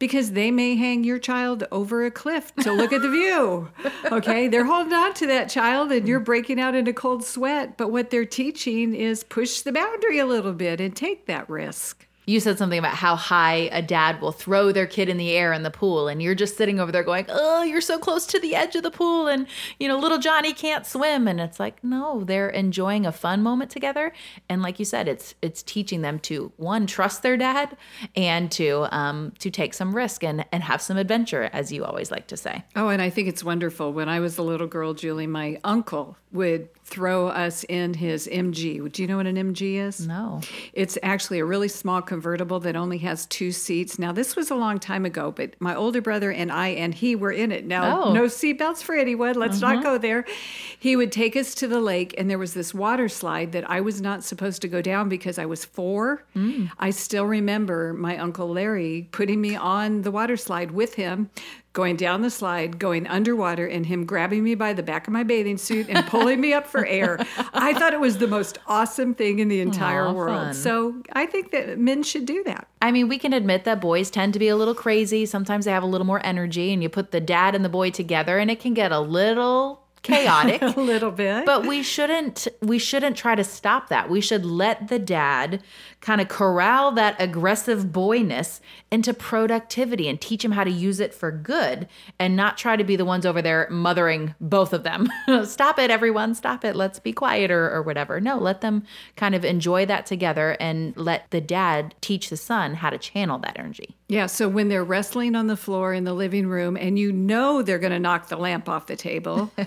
because 0.00 0.32
they 0.32 0.50
may 0.50 0.74
hang 0.74 1.04
your 1.04 1.20
child 1.20 1.62
over 1.70 2.04
a 2.04 2.10
cliff 2.10 2.52
to 2.56 2.72
look 2.72 2.92
at 2.92 3.02
the 3.02 3.10
view. 3.10 3.68
Okay, 4.10 4.48
they're 4.48 4.64
holding 4.64 4.92
on 4.92 5.14
to 5.14 5.26
that 5.26 5.48
child 5.48 5.92
and 5.92 6.08
you're 6.08 6.18
breaking 6.18 6.58
out 6.58 6.74
into 6.74 6.92
cold 6.92 7.22
sweat, 7.22 7.76
but 7.76 7.92
what 7.92 8.10
they're 8.10 8.24
teaching 8.24 8.94
is 8.94 9.22
push 9.22 9.60
the 9.60 9.70
boundary 9.70 10.18
a 10.18 10.26
little 10.26 10.52
bit 10.52 10.80
and 10.80 10.96
take 10.96 11.26
that 11.26 11.48
risk 11.48 12.08
you 12.26 12.38
said 12.38 12.58
something 12.58 12.78
about 12.78 12.94
how 12.94 13.16
high 13.16 13.68
a 13.72 13.82
dad 13.82 14.20
will 14.20 14.32
throw 14.32 14.72
their 14.72 14.86
kid 14.86 15.08
in 15.08 15.16
the 15.16 15.32
air 15.32 15.52
in 15.52 15.62
the 15.62 15.70
pool 15.70 16.08
and 16.08 16.22
you're 16.22 16.34
just 16.34 16.56
sitting 16.56 16.78
over 16.78 16.92
there 16.92 17.02
going 17.02 17.24
oh 17.28 17.62
you're 17.62 17.80
so 17.80 17.98
close 17.98 18.26
to 18.26 18.38
the 18.38 18.54
edge 18.54 18.76
of 18.76 18.82
the 18.82 18.90
pool 18.90 19.26
and 19.26 19.46
you 19.78 19.88
know 19.88 19.98
little 19.98 20.18
johnny 20.18 20.52
can't 20.52 20.86
swim 20.86 21.26
and 21.26 21.40
it's 21.40 21.58
like 21.58 21.82
no 21.82 22.22
they're 22.24 22.50
enjoying 22.50 23.06
a 23.06 23.12
fun 23.12 23.42
moment 23.42 23.70
together 23.70 24.12
and 24.48 24.62
like 24.62 24.78
you 24.78 24.84
said 24.84 25.08
it's 25.08 25.34
it's 25.42 25.62
teaching 25.62 26.02
them 26.02 26.18
to 26.18 26.52
one 26.56 26.86
trust 26.86 27.22
their 27.22 27.36
dad 27.36 27.76
and 28.14 28.52
to 28.52 28.86
um 28.94 29.32
to 29.38 29.50
take 29.50 29.74
some 29.74 29.94
risk 29.94 30.22
and 30.22 30.44
and 30.52 30.62
have 30.62 30.80
some 30.80 30.96
adventure 30.96 31.50
as 31.52 31.72
you 31.72 31.84
always 31.84 32.10
like 32.10 32.26
to 32.26 32.36
say 32.36 32.62
oh 32.76 32.88
and 32.88 33.02
i 33.02 33.10
think 33.10 33.28
it's 33.28 33.42
wonderful 33.42 33.92
when 33.92 34.08
i 34.08 34.20
was 34.20 34.38
a 34.38 34.42
little 34.42 34.66
girl 34.66 34.94
julie 34.94 35.26
my 35.26 35.58
uncle 35.64 36.16
would 36.32 36.68
throw 36.84 37.28
us 37.28 37.64
in 37.64 37.94
his 37.94 38.28
MG. 38.28 38.90
Do 38.92 39.02
you 39.02 39.08
know 39.08 39.16
what 39.16 39.26
an 39.26 39.36
MG 39.36 39.74
is? 39.74 40.06
No. 40.06 40.40
It's 40.72 40.98
actually 41.02 41.38
a 41.38 41.44
really 41.44 41.68
small 41.68 42.02
convertible 42.20 42.60
that 42.60 42.76
only 42.76 42.98
has 42.98 43.24
two 43.26 43.50
seats. 43.50 43.98
Now, 43.98 44.12
this 44.12 44.36
was 44.36 44.50
a 44.50 44.54
long 44.54 44.78
time 44.78 45.06
ago, 45.06 45.32
but 45.32 45.54
my 45.58 45.74
older 45.74 46.02
brother 46.02 46.30
and 46.30 46.52
I 46.52 46.68
and 46.68 46.92
he 46.92 47.16
were 47.16 47.32
in 47.32 47.50
it. 47.50 47.64
Now, 47.64 48.02
oh. 48.02 48.12
no 48.12 48.24
seatbelts 48.24 48.82
for 48.82 48.94
anyone. 48.94 49.36
Let's 49.36 49.62
not 49.62 49.76
uh-huh. 49.76 49.82
go 49.82 49.98
there. 49.98 50.26
He 50.78 50.96
would 50.96 51.12
take 51.12 51.34
us 51.34 51.54
to 51.54 51.66
the 51.66 51.80
lake, 51.80 52.14
and 52.18 52.28
there 52.28 52.36
was 52.36 52.52
this 52.52 52.74
water 52.74 53.08
slide 53.08 53.52
that 53.52 53.68
I 53.70 53.80
was 53.80 54.02
not 54.02 54.22
supposed 54.22 54.60
to 54.60 54.68
go 54.68 54.82
down 54.82 55.08
because 55.08 55.38
I 55.38 55.46
was 55.46 55.64
four. 55.64 56.22
Mm. 56.36 56.70
I 56.78 56.90
still 56.90 57.24
remember 57.24 57.94
my 57.94 58.18
Uncle 58.18 58.50
Larry 58.50 59.08
putting 59.12 59.40
me 59.40 59.56
on 59.56 60.02
the 60.02 60.10
water 60.10 60.36
slide 60.36 60.72
with 60.72 60.96
him 60.96 61.30
going 61.72 61.96
down 61.96 62.22
the 62.22 62.30
slide, 62.30 62.78
going 62.78 63.06
underwater, 63.06 63.66
and 63.66 63.86
him 63.86 64.04
grabbing 64.04 64.42
me 64.42 64.54
by 64.54 64.72
the 64.72 64.82
back 64.82 65.06
of 65.06 65.12
my 65.12 65.22
bathing 65.22 65.56
suit 65.56 65.86
and 65.88 66.04
pulling 66.06 66.40
me 66.40 66.52
up 66.52 66.66
for 66.66 66.84
air. 66.86 67.18
I 67.54 67.72
thought 67.74 67.92
it 67.92 68.00
was 68.00 68.18
the 68.18 68.26
most 68.26 68.58
awesome 68.66 69.14
thing 69.14 69.38
in 69.38 69.48
the 69.48 69.60
entire 69.60 70.04
Aww, 70.04 70.14
world. 70.14 70.46
Fun. 70.46 70.54
So 70.54 71.02
I 71.12 71.26
think 71.26 71.52
that 71.52 71.78
men 71.78 72.02
should 72.02 72.26
do 72.26 72.42
that. 72.44 72.66
I 72.82 72.90
mean, 72.90 73.08
we 73.08 73.18
can 73.18 73.32
admit 73.32 73.64
that 73.64 73.80
boys 73.80 74.10
tend 74.10 74.32
to 74.32 74.38
be 74.38 74.48
a 74.48 74.56
little 74.56 74.74
crazy. 74.74 75.26
Sometimes 75.26 75.64
they 75.64 75.70
have 75.70 75.82
a 75.82 75.86
little 75.86 76.06
more 76.06 76.24
energy, 76.24 76.72
and 76.72 76.82
you 76.82 76.88
put 76.88 77.12
the 77.12 77.20
dad 77.20 77.54
and 77.54 77.64
the 77.64 77.68
boy 77.68 77.90
together, 77.90 78.38
and 78.38 78.50
it 78.50 78.58
can 78.58 78.74
get 78.74 78.90
a 78.90 79.00
little 79.00 79.82
chaotic. 80.02 80.62
A 80.76 80.80
little 80.80 81.10
bit. 81.10 81.46
But 81.46 81.66
we 81.66 81.82
shouldn't 81.82 82.48
we 82.60 82.78
shouldn't 82.78 83.16
try 83.16 83.34
to 83.34 83.44
stop 83.44 83.88
that. 83.88 84.08
We 84.08 84.20
should 84.20 84.44
let 84.44 84.88
the 84.88 84.98
dad 84.98 85.62
kind 86.00 86.20
of 86.20 86.28
corral 86.28 86.92
that 86.92 87.16
aggressive 87.18 87.92
boyness 87.92 88.60
into 88.90 89.12
productivity 89.12 90.08
and 90.08 90.20
teach 90.20 90.44
him 90.44 90.52
how 90.52 90.64
to 90.64 90.70
use 90.70 91.00
it 91.00 91.12
for 91.14 91.30
good 91.30 91.86
and 92.18 92.36
not 92.36 92.56
try 92.56 92.76
to 92.76 92.84
be 92.84 92.96
the 92.96 93.04
ones 93.04 93.26
over 93.26 93.42
there 93.42 93.68
mothering 93.70 94.34
both 94.40 94.72
of 94.72 94.82
them. 94.82 95.08
Stop 95.44 95.78
it 95.78 95.90
everyone. 95.90 96.34
Stop 96.34 96.64
it. 96.64 96.74
Let's 96.74 96.98
be 96.98 97.12
quiet 97.12 97.50
or, 97.50 97.70
or 97.70 97.82
whatever. 97.82 98.20
No 98.20 98.38
let 98.38 98.60
them 98.60 98.84
kind 99.16 99.34
of 99.34 99.44
enjoy 99.44 99.86
that 99.86 100.06
together 100.06 100.56
and 100.60 100.96
let 100.96 101.30
the 101.30 101.40
dad 101.40 101.94
teach 102.00 102.30
the 102.30 102.36
son 102.36 102.74
how 102.74 102.90
to 102.90 102.98
channel 102.98 103.38
that 103.40 103.58
energy 103.58 103.96
yeah 104.10 104.26
so 104.26 104.48
when 104.48 104.68
they're 104.68 104.84
wrestling 104.84 105.34
on 105.34 105.46
the 105.46 105.56
floor 105.56 105.94
in 105.94 106.04
the 106.04 106.12
living 106.12 106.46
room 106.46 106.76
and 106.76 106.98
you 106.98 107.12
know 107.12 107.62
they're 107.62 107.78
going 107.78 107.92
to 107.92 107.98
knock 107.98 108.28
the 108.28 108.36
lamp 108.36 108.68
off 108.68 108.86
the 108.86 108.96
table 108.96 109.50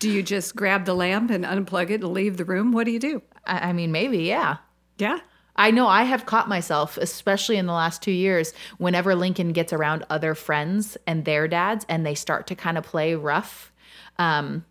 do 0.00 0.10
you 0.10 0.22
just 0.22 0.56
grab 0.56 0.86
the 0.86 0.94
lamp 0.94 1.30
and 1.30 1.44
unplug 1.44 1.90
it 1.90 2.02
and 2.02 2.12
leave 2.12 2.38
the 2.38 2.44
room? 2.44 2.72
What 2.72 2.84
do 2.84 2.90
you 2.90 2.98
do? 2.98 3.22
I, 3.46 3.68
I 3.68 3.72
mean, 3.72 3.92
maybe, 3.92 4.18
yeah. 4.24 4.56
Yeah. 4.98 5.18
I 5.54 5.70
know 5.70 5.86
I 5.86 6.04
have 6.04 6.26
caught 6.26 6.48
myself, 6.48 6.96
especially 6.96 7.56
in 7.58 7.66
the 7.66 7.74
last 7.74 8.02
two 8.02 8.10
years, 8.10 8.54
whenever 8.78 9.14
Lincoln 9.14 9.52
gets 9.52 9.72
around 9.72 10.04
other 10.08 10.34
friends 10.34 10.96
and 11.06 11.24
their 11.24 11.46
dads 11.46 11.84
and 11.88 12.04
they 12.04 12.14
start 12.14 12.46
to 12.48 12.54
kind 12.54 12.78
of 12.78 12.84
play 12.84 13.14
rough. 13.14 13.70
Um, 14.18 14.64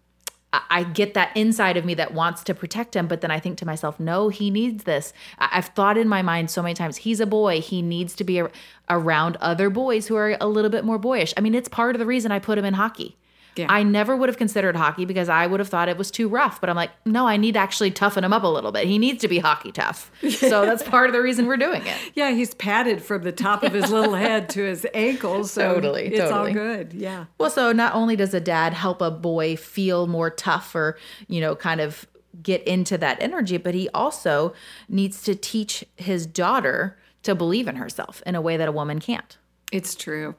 I 0.51 0.83
get 0.83 1.13
that 1.13 1.35
inside 1.37 1.77
of 1.77 1.85
me 1.85 1.93
that 1.93 2.13
wants 2.13 2.43
to 2.45 2.55
protect 2.55 2.95
him, 2.95 3.07
but 3.07 3.21
then 3.21 3.29
I 3.29 3.39
think 3.39 3.59
to 3.59 3.67
myself, 3.67 3.99
no, 3.99 4.29
he 4.29 4.49
needs 4.49 4.83
this. 4.83 5.13
I've 5.37 5.67
thought 5.67 5.95
in 5.95 6.07
my 6.07 6.23
mind 6.23 6.49
so 6.49 6.63
many 6.63 6.73
times, 6.73 6.97
he's 6.97 7.19
a 7.19 7.27
boy. 7.27 7.61
He 7.61 7.83
needs 7.83 8.15
to 8.15 8.23
be 8.23 8.41
around 8.89 9.37
other 9.37 9.69
boys 9.69 10.07
who 10.07 10.15
are 10.15 10.35
a 10.41 10.47
little 10.47 10.71
bit 10.71 10.83
more 10.83 10.97
boyish. 10.97 11.35
I 11.37 11.41
mean, 11.41 11.53
it's 11.53 11.69
part 11.69 11.93
of 11.93 11.99
the 11.99 12.05
reason 12.07 12.31
I 12.31 12.39
put 12.39 12.57
him 12.57 12.65
in 12.65 12.73
hockey. 12.73 13.15
Yeah. 13.59 13.67
I 13.69 13.83
never 13.83 14.15
would 14.15 14.29
have 14.29 14.37
considered 14.37 14.75
hockey 14.75 15.05
because 15.05 15.27
I 15.27 15.45
would 15.45 15.59
have 15.59 15.69
thought 15.69 15.89
it 15.89 15.97
was 15.97 16.09
too 16.09 16.29
rough. 16.29 16.61
But 16.61 16.69
I'm 16.69 16.75
like, 16.75 16.91
no, 17.05 17.27
I 17.27 17.37
need 17.37 17.53
to 17.53 17.59
actually 17.59 17.91
toughen 17.91 18.23
him 18.23 18.31
up 18.31 18.43
a 18.43 18.47
little 18.47 18.71
bit. 18.71 18.87
He 18.87 18.97
needs 18.97 19.21
to 19.21 19.27
be 19.27 19.39
hockey 19.39 19.71
tough. 19.71 20.11
So 20.29 20.61
that's 20.65 20.83
part 20.83 21.09
of 21.09 21.13
the 21.13 21.21
reason 21.21 21.45
we're 21.45 21.57
doing 21.57 21.85
it. 21.85 21.97
Yeah, 22.15 22.31
he's 22.31 22.53
padded 22.53 23.01
from 23.01 23.23
the 23.23 23.31
top 23.31 23.63
of 23.63 23.73
his 23.73 23.91
little 23.91 24.13
head 24.15 24.49
to 24.51 24.63
his 24.63 24.87
ankles. 24.93 25.51
So 25.51 25.73
totally, 25.73 26.07
it's 26.07 26.19
totally. 26.19 26.49
all 26.49 26.53
good. 26.53 26.93
Yeah. 26.93 27.25
Well, 27.37 27.49
so 27.49 27.71
not 27.71 27.93
only 27.95 28.15
does 28.15 28.33
a 28.33 28.39
dad 28.39 28.73
help 28.73 29.01
a 29.01 29.11
boy 29.11 29.57
feel 29.57 30.07
more 30.07 30.29
tough 30.29 30.73
or, 30.73 30.97
you 31.27 31.41
know, 31.41 31.55
kind 31.55 31.81
of 31.81 32.07
get 32.41 32.63
into 32.63 32.97
that 32.97 33.21
energy, 33.21 33.57
but 33.57 33.73
he 33.73 33.89
also 33.89 34.53
needs 34.87 35.21
to 35.23 35.35
teach 35.35 35.83
his 35.97 36.25
daughter 36.25 36.97
to 37.23 37.35
believe 37.35 37.67
in 37.67 37.75
herself 37.75 38.23
in 38.25 38.35
a 38.35 38.41
way 38.41 38.55
that 38.57 38.67
a 38.69 38.71
woman 38.71 38.99
can't. 38.99 39.37
It's 39.71 39.95
true. 39.95 40.35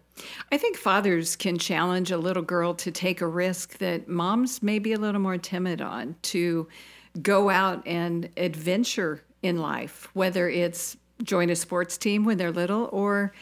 I 0.52 0.58
think 0.58 0.76
fathers 0.76 1.36
can 1.36 1.58
challenge 1.58 2.10
a 2.10 2.18
little 2.18 2.42
girl 2.42 2.74
to 2.74 2.90
take 2.90 3.20
a 3.20 3.26
risk 3.26 3.78
that 3.78 4.08
moms 4.08 4.62
may 4.62 4.78
be 4.78 4.92
a 4.92 4.98
little 4.98 5.20
more 5.20 5.38
timid 5.38 5.80
on 5.80 6.16
to 6.22 6.68
go 7.22 7.50
out 7.50 7.86
and 7.86 8.28
adventure 8.36 9.22
in 9.42 9.58
life, 9.58 10.08
whether 10.12 10.48
it's 10.48 10.96
join 11.22 11.50
a 11.50 11.56
sports 11.56 11.98
team 11.98 12.24
when 12.24 12.38
they're 12.38 12.52
little 12.52 12.88
or 12.92 13.32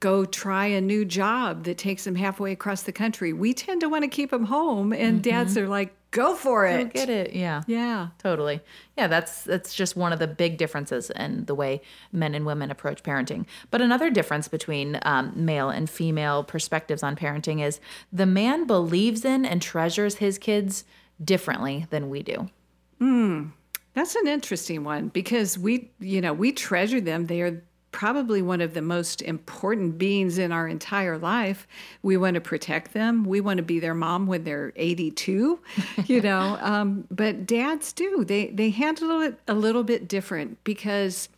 go 0.00 0.24
try 0.24 0.66
a 0.66 0.80
new 0.80 1.04
job 1.04 1.64
that 1.64 1.78
takes 1.78 2.04
them 2.04 2.14
halfway 2.14 2.52
across 2.52 2.82
the 2.82 2.92
country. 2.92 3.32
We 3.32 3.54
tend 3.54 3.80
to 3.80 3.88
want 3.88 4.04
to 4.04 4.08
keep 4.08 4.30
them 4.30 4.44
home, 4.44 4.92
and 4.92 5.14
mm-hmm. 5.14 5.30
dads 5.30 5.56
are 5.56 5.68
like, 5.68 5.95
go 6.10 6.34
for 6.34 6.66
it. 6.66 6.92
get 6.92 7.08
it. 7.08 7.32
Yeah. 7.32 7.62
Yeah. 7.66 8.08
Totally. 8.18 8.60
Yeah, 8.96 9.06
that's 9.06 9.44
that's 9.44 9.74
just 9.74 9.96
one 9.96 10.12
of 10.12 10.18
the 10.18 10.26
big 10.26 10.56
differences 10.56 11.10
in 11.10 11.44
the 11.44 11.54
way 11.54 11.82
men 12.12 12.34
and 12.34 12.46
women 12.46 12.70
approach 12.70 13.02
parenting. 13.02 13.46
But 13.70 13.80
another 13.82 14.10
difference 14.10 14.48
between 14.48 14.98
um, 15.02 15.32
male 15.36 15.68
and 15.68 15.88
female 15.88 16.44
perspectives 16.44 17.02
on 17.02 17.16
parenting 17.16 17.62
is 17.62 17.80
the 18.12 18.26
man 18.26 18.66
believes 18.66 19.24
in 19.24 19.44
and 19.44 19.60
treasures 19.60 20.16
his 20.16 20.38
kids 20.38 20.84
differently 21.22 21.86
than 21.90 22.10
we 22.10 22.22
do. 22.22 22.50
Hmm. 22.98 23.46
That's 23.94 24.14
an 24.14 24.28
interesting 24.28 24.84
one 24.84 25.08
because 25.08 25.58
we, 25.58 25.90
you 26.00 26.20
know, 26.20 26.34
we 26.34 26.52
treasure 26.52 27.00
them. 27.00 27.26
They 27.26 27.40
are 27.40 27.62
probably 27.96 28.42
one 28.42 28.60
of 28.60 28.74
the 28.74 28.82
most 28.82 29.22
important 29.22 29.96
beings 29.96 30.36
in 30.36 30.52
our 30.52 30.68
entire 30.68 31.16
life. 31.16 31.66
We 32.02 32.18
want 32.18 32.34
to 32.34 32.42
protect 32.42 32.92
them. 32.92 33.24
We 33.24 33.40
want 33.40 33.56
to 33.56 33.62
be 33.62 33.80
their 33.80 33.94
mom 33.94 34.26
when 34.26 34.44
they're 34.44 34.74
82, 34.76 35.58
you 36.04 36.20
know. 36.20 36.58
Um, 36.60 37.06
but 37.10 37.46
dads 37.46 37.94
do. 37.94 38.22
They 38.22 38.48
they 38.48 38.68
handle 38.68 39.22
it 39.22 39.40
a 39.48 39.54
little 39.54 39.82
bit 39.82 40.08
different 40.08 40.62
because 40.62 41.30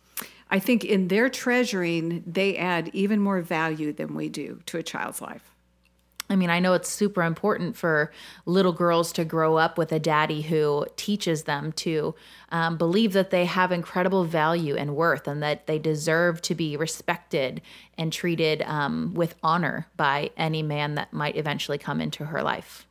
I 0.51 0.59
think 0.59 0.83
in 0.83 1.07
their 1.07 1.29
treasuring, 1.29 2.25
they 2.27 2.57
add 2.57 2.89
even 2.91 3.21
more 3.21 3.39
value 3.39 3.93
than 3.93 4.13
we 4.13 4.27
do 4.27 4.59
to 4.65 4.77
a 4.77 4.83
child's 4.83 5.21
life. 5.21 5.48
I 6.29 6.35
mean, 6.35 6.51
I 6.51 6.59
know 6.59 6.73
it's 6.73 6.89
super 6.89 7.23
important 7.23 7.75
for 7.75 8.11
little 8.45 8.71
girls 8.71 9.11
to 9.13 9.25
grow 9.25 9.57
up 9.57 9.77
with 9.79 9.91
a 9.91 9.99
daddy 9.99 10.41
who 10.41 10.85
teaches 10.95 11.43
them 11.43 11.71
to 11.73 12.13
um, 12.51 12.77
believe 12.77 13.13
that 13.13 13.31
they 13.31 13.45
have 13.45 13.71
incredible 13.71 14.23
value 14.25 14.75
and 14.75 14.95
worth 14.95 15.27
and 15.27 15.41
that 15.41 15.65
they 15.65 15.79
deserve 15.79 16.41
to 16.43 16.53
be 16.53 16.77
respected 16.77 17.61
and 17.97 18.13
treated 18.13 18.61
um, 18.61 19.13
with 19.15 19.35
honor 19.41 19.87
by 19.97 20.29
any 20.37 20.61
man 20.61 20.95
that 20.95 21.11
might 21.11 21.35
eventually 21.35 21.79
come 21.79 21.99
into 21.99 22.25
her 22.25 22.43
life. 22.43 22.85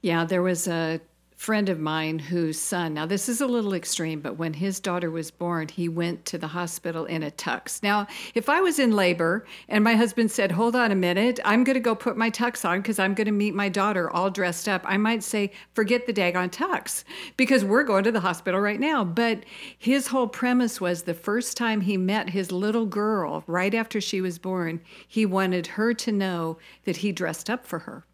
Yeah, 0.00 0.24
there 0.24 0.42
was 0.42 0.68
a 0.68 1.00
friend 1.40 1.70
of 1.70 1.80
mine 1.80 2.18
whose 2.18 2.60
son, 2.60 2.92
now 2.92 3.06
this 3.06 3.26
is 3.26 3.40
a 3.40 3.46
little 3.46 3.72
extreme, 3.72 4.20
but 4.20 4.36
when 4.36 4.52
his 4.52 4.78
daughter 4.78 5.10
was 5.10 5.30
born, 5.30 5.66
he 5.68 5.88
went 5.88 6.26
to 6.26 6.36
the 6.36 6.48
hospital 6.48 7.06
in 7.06 7.22
a 7.22 7.30
tux. 7.30 7.82
Now, 7.82 8.06
if 8.34 8.50
I 8.50 8.60
was 8.60 8.78
in 8.78 8.92
labor 8.92 9.46
and 9.66 9.82
my 9.82 9.94
husband 9.94 10.30
said, 10.30 10.52
Hold 10.52 10.76
on 10.76 10.92
a 10.92 10.94
minute, 10.94 11.40
I'm 11.42 11.64
going 11.64 11.74
to 11.76 11.80
go 11.80 11.94
put 11.94 12.18
my 12.18 12.30
tux 12.30 12.68
on 12.68 12.82
because 12.82 12.98
I'm 12.98 13.14
going 13.14 13.24
to 13.24 13.32
meet 13.32 13.54
my 13.54 13.70
daughter 13.70 14.10
all 14.10 14.28
dressed 14.28 14.68
up, 14.68 14.82
I 14.84 14.98
might 14.98 15.22
say, 15.22 15.50
Forget 15.72 16.06
the 16.06 16.12
daggone 16.12 16.50
tux 16.50 17.04
because 17.38 17.64
we're 17.64 17.84
going 17.84 18.04
to 18.04 18.12
the 18.12 18.20
hospital 18.20 18.60
right 18.60 18.78
now. 18.78 19.02
But 19.02 19.44
his 19.78 20.08
whole 20.08 20.28
premise 20.28 20.78
was 20.78 21.04
the 21.04 21.14
first 21.14 21.56
time 21.56 21.80
he 21.80 21.96
met 21.96 22.28
his 22.28 22.52
little 22.52 22.84
girl 22.84 23.44
right 23.46 23.72
after 23.72 23.98
she 23.98 24.20
was 24.20 24.38
born, 24.38 24.82
he 25.08 25.24
wanted 25.24 25.68
her 25.68 25.94
to 25.94 26.12
know 26.12 26.58
that 26.84 26.98
he 26.98 27.12
dressed 27.12 27.48
up 27.48 27.64
for 27.66 27.78
her. 27.78 28.04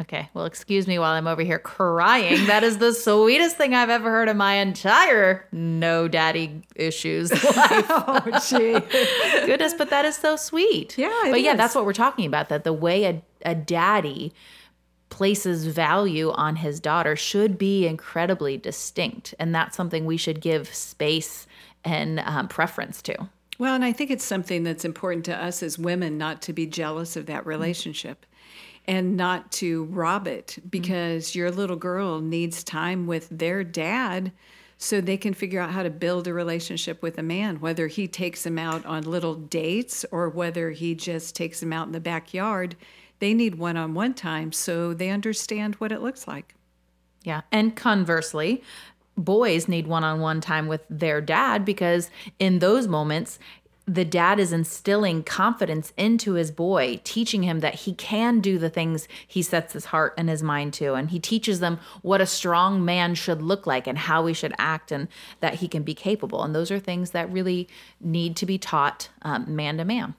Okay, 0.00 0.30
well, 0.32 0.46
excuse 0.46 0.86
me 0.86 0.98
while 0.98 1.12
I'm 1.12 1.26
over 1.26 1.42
here 1.42 1.58
crying. 1.58 2.46
That 2.46 2.64
is 2.64 2.78
the 2.78 2.92
sweetest 2.94 3.58
thing 3.58 3.74
I've 3.74 3.90
ever 3.90 4.10
heard 4.10 4.28
in 4.28 4.38
my 4.38 4.54
entire 4.54 5.46
no 5.52 6.08
daddy 6.08 6.62
issues 6.74 7.30
life. 7.56 7.86
Oh, 7.90 8.40
gee. 8.48 8.72
Goodness, 9.46 9.74
but 9.76 9.90
that 9.90 10.06
is 10.06 10.16
so 10.16 10.36
sweet. 10.36 10.96
Yeah, 10.96 11.10
but 11.24 11.42
yeah, 11.42 11.52
is. 11.52 11.58
that's 11.58 11.74
what 11.74 11.84
we're 11.84 11.92
talking 11.92 12.24
about. 12.24 12.48
That 12.48 12.64
the 12.64 12.72
way 12.72 13.04
a, 13.04 13.22
a 13.44 13.54
daddy 13.54 14.32
places 15.10 15.66
value 15.66 16.30
on 16.30 16.56
his 16.56 16.80
daughter 16.80 17.14
should 17.14 17.58
be 17.58 17.86
incredibly 17.86 18.56
distinct, 18.56 19.34
and 19.38 19.54
that's 19.54 19.76
something 19.76 20.06
we 20.06 20.16
should 20.16 20.40
give 20.40 20.72
space 20.74 21.46
and 21.84 22.20
um, 22.20 22.48
preference 22.48 23.02
to. 23.02 23.28
Well, 23.58 23.74
and 23.74 23.84
I 23.84 23.92
think 23.92 24.10
it's 24.10 24.24
something 24.24 24.64
that's 24.64 24.86
important 24.86 25.26
to 25.26 25.36
us 25.36 25.62
as 25.62 25.78
women 25.78 26.16
not 26.16 26.40
to 26.42 26.54
be 26.54 26.66
jealous 26.66 27.14
of 27.14 27.26
that 27.26 27.44
relationship 27.44 28.24
and 28.86 29.16
not 29.16 29.52
to 29.52 29.84
rob 29.84 30.26
it 30.26 30.58
because 30.68 31.34
your 31.34 31.50
little 31.50 31.76
girl 31.76 32.20
needs 32.20 32.64
time 32.64 33.06
with 33.06 33.28
their 33.30 33.62
dad 33.62 34.32
so 34.78 35.00
they 35.00 35.16
can 35.16 35.32
figure 35.32 35.60
out 35.60 35.70
how 35.70 35.84
to 35.84 35.90
build 35.90 36.26
a 36.26 36.34
relationship 36.34 37.02
with 37.02 37.16
a 37.16 37.22
man, 37.22 37.60
whether 37.60 37.86
he 37.86 38.08
takes 38.08 38.42
them 38.42 38.58
out 38.58 38.84
on 38.84 39.04
little 39.04 39.36
dates 39.36 40.04
or 40.10 40.28
whether 40.28 40.72
he 40.72 40.94
just 40.94 41.36
takes 41.36 41.60
them 41.60 41.72
out 41.72 41.86
in 41.86 41.92
the 41.92 42.00
backyard. 42.00 42.74
They 43.20 43.32
need 43.32 43.54
one 43.54 43.76
on 43.76 43.94
one 43.94 44.14
time 44.14 44.50
so 44.50 44.92
they 44.92 45.10
understand 45.10 45.76
what 45.76 45.92
it 45.92 46.02
looks 46.02 46.26
like. 46.26 46.56
Yeah. 47.22 47.42
And 47.52 47.76
conversely, 47.76 48.64
boys 49.16 49.68
need 49.68 49.86
one 49.86 50.02
on 50.02 50.20
one 50.20 50.40
time 50.40 50.66
with 50.66 50.84
their 50.90 51.20
dad 51.20 51.64
because 51.64 52.10
in 52.40 52.58
those 52.58 52.88
moments, 52.88 53.38
the 53.86 54.04
dad 54.04 54.38
is 54.38 54.52
instilling 54.52 55.24
confidence 55.24 55.92
into 55.96 56.34
his 56.34 56.50
boy, 56.50 57.00
teaching 57.04 57.42
him 57.42 57.60
that 57.60 57.74
he 57.74 57.94
can 57.94 58.40
do 58.40 58.58
the 58.58 58.70
things 58.70 59.08
he 59.26 59.42
sets 59.42 59.72
his 59.72 59.86
heart 59.86 60.14
and 60.16 60.28
his 60.28 60.42
mind 60.42 60.72
to. 60.74 60.94
And 60.94 61.10
he 61.10 61.18
teaches 61.18 61.60
them 61.60 61.80
what 62.02 62.20
a 62.20 62.26
strong 62.26 62.84
man 62.84 63.14
should 63.14 63.42
look 63.42 63.66
like 63.66 63.86
and 63.86 63.98
how 63.98 64.22
we 64.22 64.34
should 64.34 64.54
act 64.58 64.92
and 64.92 65.08
that 65.40 65.54
he 65.56 65.68
can 65.68 65.82
be 65.82 65.94
capable. 65.94 66.42
And 66.42 66.54
those 66.54 66.70
are 66.70 66.78
things 66.78 67.10
that 67.10 67.30
really 67.32 67.68
need 68.00 68.36
to 68.36 68.46
be 68.46 68.58
taught 68.58 69.08
um, 69.22 69.54
man 69.54 69.78
to 69.78 69.84
man. 69.84 70.14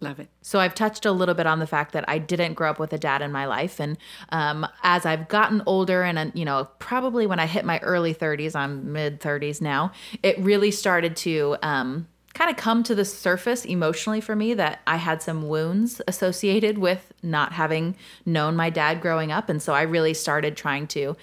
Love 0.00 0.20
it. 0.20 0.28
So 0.42 0.58
I've 0.58 0.74
touched 0.74 1.06
a 1.06 1.12
little 1.12 1.34
bit 1.34 1.46
on 1.46 1.60
the 1.60 1.66
fact 1.66 1.92
that 1.92 2.04
I 2.08 2.18
didn't 2.18 2.54
grow 2.54 2.68
up 2.68 2.78
with 2.78 2.92
a 2.92 2.98
dad 2.98 3.22
in 3.22 3.32
my 3.32 3.46
life, 3.46 3.80
and 3.80 3.96
um, 4.30 4.66
as 4.82 5.06
I've 5.06 5.28
gotten 5.28 5.62
older, 5.64 6.02
and 6.02 6.18
uh, 6.18 6.26
you 6.34 6.44
know, 6.44 6.68
probably 6.78 7.26
when 7.26 7.40
I 7.40 7.46
hit 7.46 7.64
my 7.64 7.78
early 7.78 8.12
30s, 8.12 8.54
I'm 8.54 8.92
mid 8.92 9.20
30s 9.20 9.62
now, 9.62 9.92
it 10.22 10.38
really 10.38 10.70
started 10.72 11.16
to 11.18 11.56
um, 11.62 12.06
kind 12.34 12.50
of 12.50 12.56
come 12.56 12.82
to 12.82 12.94
the 12.94 13.04
surface 13.04 13.64
emotionally 13.64 14.20
for 14.20 14.36
me 14.36 14.54
that 14.54 14.80
I 14.86 14.96
had 14.96 15.22
some 15.22 15.48
wounds 15.48 16.02
associated 16.06 16.78
with 16.78 17.12
not 17.22 17.52
having 17.52 17.96
known 18.26 18.56
my 18.56 18.70
dad 18.70 19.00
growing 19.00 19.32
up, 19.32 19.48
and 19.48 19.62
so 19.62 19.72
I 19.72 19.82
really 19.82 20.14
started 20.14 20.56
trying 20.56 20.86
to 20.88 21.16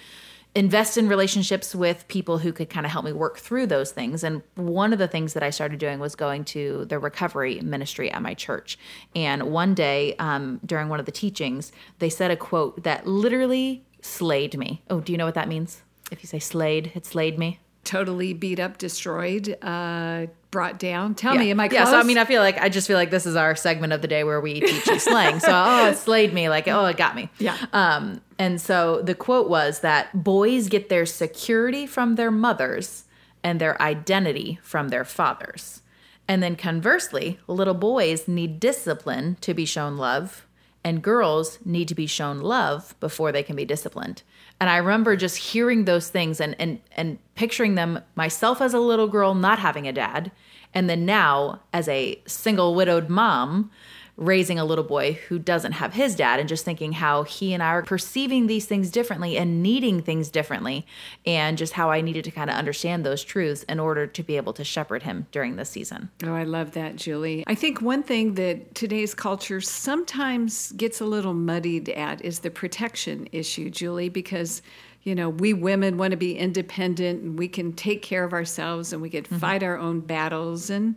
invest 0.54 0.98
in 0.98 1.08
relationships 1.08 1.74
with 1.74 2.06
people 2.08 2.38
who 2.38 2.52
could 2.52 2.68
kind 2.68 2.84
of 2.84 2.92
help 2.92 3.04
me 3.04 3.12
work 3.12 3.38
through 3.38 3.66
those 3.66 3.90
things. 3.90 4.22
And 4.22 4.42
one 4.54 4.92
of 4.92 4.98
the 4.98 5.08
things 5.08 5.32
that 5.32 5.42
I 5.42 5.50
started 5.50 5.78
doing 5.78 5.98
was 5.98 6.14
going 6.14 6.44
to 6.46 6.84
the 6.84 6.98
recovery 6.98 7.60
ministry 7.60 8.10
at 8.10 8.20
my 8.20 8.34
church. 8.34 8.78
And 9.14 9.44
one 9.44 9.74
day 9.74 10.14
um, 10.18 10.60
during 10.64 10.88
one 10.88 11.00
of 11.00 11.06
the 11.06 11.12
teachings, 11.12 11.72
they 12.00 12.10
said 12.10 12.30
a 12.30 12.36
quote 12.36 12.82
that 12.82 13.06
literally 13.06 13.84
slayed 14.02 14.58
me. 14.58 14.82
Oh, 14.90 15.00
do 15.00 15.12
you 15.12 15.18
know 15.18 15.24
what 15.24 15.34
that 15.34 15.48
means? 15.48 15.82
If 16.10 16.22
you 16.22 16.26
say 16.26 16.38
slayed, 16.38 16.92
it 16.94 17.06
slayed 17.06 17.38
me. 17.38 17.60
Totally 17.84 18.34
beat 18.34 18.60
up, 18.60 18.76
destroyed, 18.76 19.56
uh, 19.62 20.26
brought 20.52 20.78
down. 20.78 21.16
Tell 21.16 21.34
me, 21.34 21.50
am 21.50 21.58
I 21.58 21.66
close? 21.66 21.78
Yeah, 21.80 21.84
so 21.86 21.98
I 21.98 22.04
mean, 22.04 22.18
I 22.18 22.24
feel 22.24 22.42
like 22.42 22.58
I 22.58 22.68
just 22.68 22.86
feel 22.86 22.96
like 22.96 23.10
this 23.10 23.26
is 23.26 23.34
our 23.34 23.56
segment 23.56 23.92
of 23.92 24.02
the 24.02 24.06
day 24.06 24.22
where 24.22 24.40
we 24.40 24.60
teach 24.60 24.86
you 24.86 25.00
slang. 25.00 25.40
So, 25.40 25.50
oh, 25.52 25.88
it 25.88 25.96
slayed 25.96 26.32
me. 26.32 26.48
Like, 26.48 26.68
oh, 26.68 26.84
it 26.84 26.96
got 26.96 27.16
me. 27.16 27.30
Yeah. 27.38 27.56
Um, 27.72 28.20
and 28.38 28.60
so 28.60 29.02
the 29.02 29.16
quote 29.16 29.48
was 29.48 29.80
that 29.80 30.22
boys 30.22 30.68
get 30.68 30.88
their 30.88 31.06
security 31.06 31.86
from 31.86 32.14
their 32.14 32.30
mothers 32.30 33.04
and 33.42 33.60
their 33.60 33.80
identity 33.82 34.60
from 34.62 34.90
their 34.90 35.04
fathers. 35.04 35.82
And 36.28 36.42
then 36.42 36.54
conversely, 36.54 37.40
little 37.48 37.74
boys 37.74 38.28
need 38.28 38.60
discipline 38.60 39.36
to 39.40 39.54
be 39.54 39.64
shown 39.64 39.96
love, 39.96 40.46
and 40.84 41.02
girls 41.02 41.58
need 41.64 41.88
to 41.88 41.94
be 41.94 42.06
shown 42.06 42.40
love 42.40 42.94
before 43.00 43.32
they 43.32 43.42
can 43.42 43.56
be 43.56 43.64
disciplined. 43.64 44.22
And 44.62 44.70
I 44.70 44.76
remember 44.76 45.16
just 45.16 45.38
hearing 45.38 45.86
those 45.86 46.08
things 46.08 46.40
and 46.40 46.54
and 46.60 46.78
and 46.92 47.18
picturing 47.34 47.74
them 47.74 47.98
myself 48.14 48.60
as 48.60 48.74
a 48.74 48.78
little 48.78 49.08
girl 49.08 49.34
not 49.34 49.58
having 49.58 49.88
a 49.88 49.92
dad, 49.92 50.30
and 50.72 50.88
then 50.88 51.04
now 51.04 51.62
as 51.72 51.88
a 51.88 52.22
single 52.28 52.76
widowed 52.76 53.08
mom 53.08 53.72
raising 54.16 54.58
a 54.58 54.64
little 54.64 54.84
boy 54.84 55.14
who 55.28 55.38
doesn't 55.38 55.72
have 55.72 55.94
his 55.94 56.14
dad 56.14 56.38
and 56.38 56.48
just 56.48 56.64
thinking 56.64 56.92
how 56.92 57.22
he 57.22 57.54
and 57.54 57.62
I 57.62 57.68
are 57.68 57.82
perceiving 57.82 58.46
these 58.46 58.66
things 58.66 58.90
differently 58.90 59.38
and 59.38 59.62
needing 59.62 60.02
things 60.02 60.30
differently 60.30 60.86
and 61.24 61.56
just 61.56 61.72
how 61.72 61.90
I 61.90 62.02
needed 62.02 62.24
to 62.24 62.30
kind 62.30 62.50
of 62.50 62.56
understand 62.56 63.04
those 63.04 63.24
truths 63.24 63.62
in 63.64 63.80
order 63.80 64.06
to 64.06 64.22
be 64.22 64.36
able 64.36 64.52
to 64.54 64.64
shepherd 64.64 65.02
him 65.02 65.26
during 65.32 65.56
this 65.56 65.70
season. 65.70 66.10
Oh, 66.24 66.34
I 66.34 66.44
love 66.44 66.72
that, 66.72 66.96
Julie. 66.96 67.42
I 67.46 67.54
think 67.54 67.80
one 67.80 68.02
thing 68.02 68.34
that 68.34 68.74
today's 68.74 69.14
culture 69.14 69.60
sometimes 69.60 70.72
gets 70.72 71.00
a 71.00 71.06
little 71.06 71.34
muddied 71.34 71.88
at 71.88 72.22
is 72.24 72.40
the 72.40 72.50
protection 72.50 73.28
issue, 73.32 73.70
Julie, 73.70 74.10
because 74.10 74.62
you 75.04 75.16
know, 75.16 75.30
we 75.30 75.52
women 75.52 75.98
want 75.98 76.12
to 76.12 76.16
be 76.16 76.38
independent 76.38 77.22
and 77.22 77.38
we 77.38 77.48
can 77.48 77.72
take 77.72 78.02
care 78.02 78.22
of 78.22 78.32
ourselves 78.32 78.92
and 78.92 79.02
we 79.02 79.10
can 79.10 79.24
mm-hmm. 79.24 79.38
fight 79.38 79.62
our 79.62 79.76
own 79.76 80.00
battles 80.00 80.70
and 80.70 80.96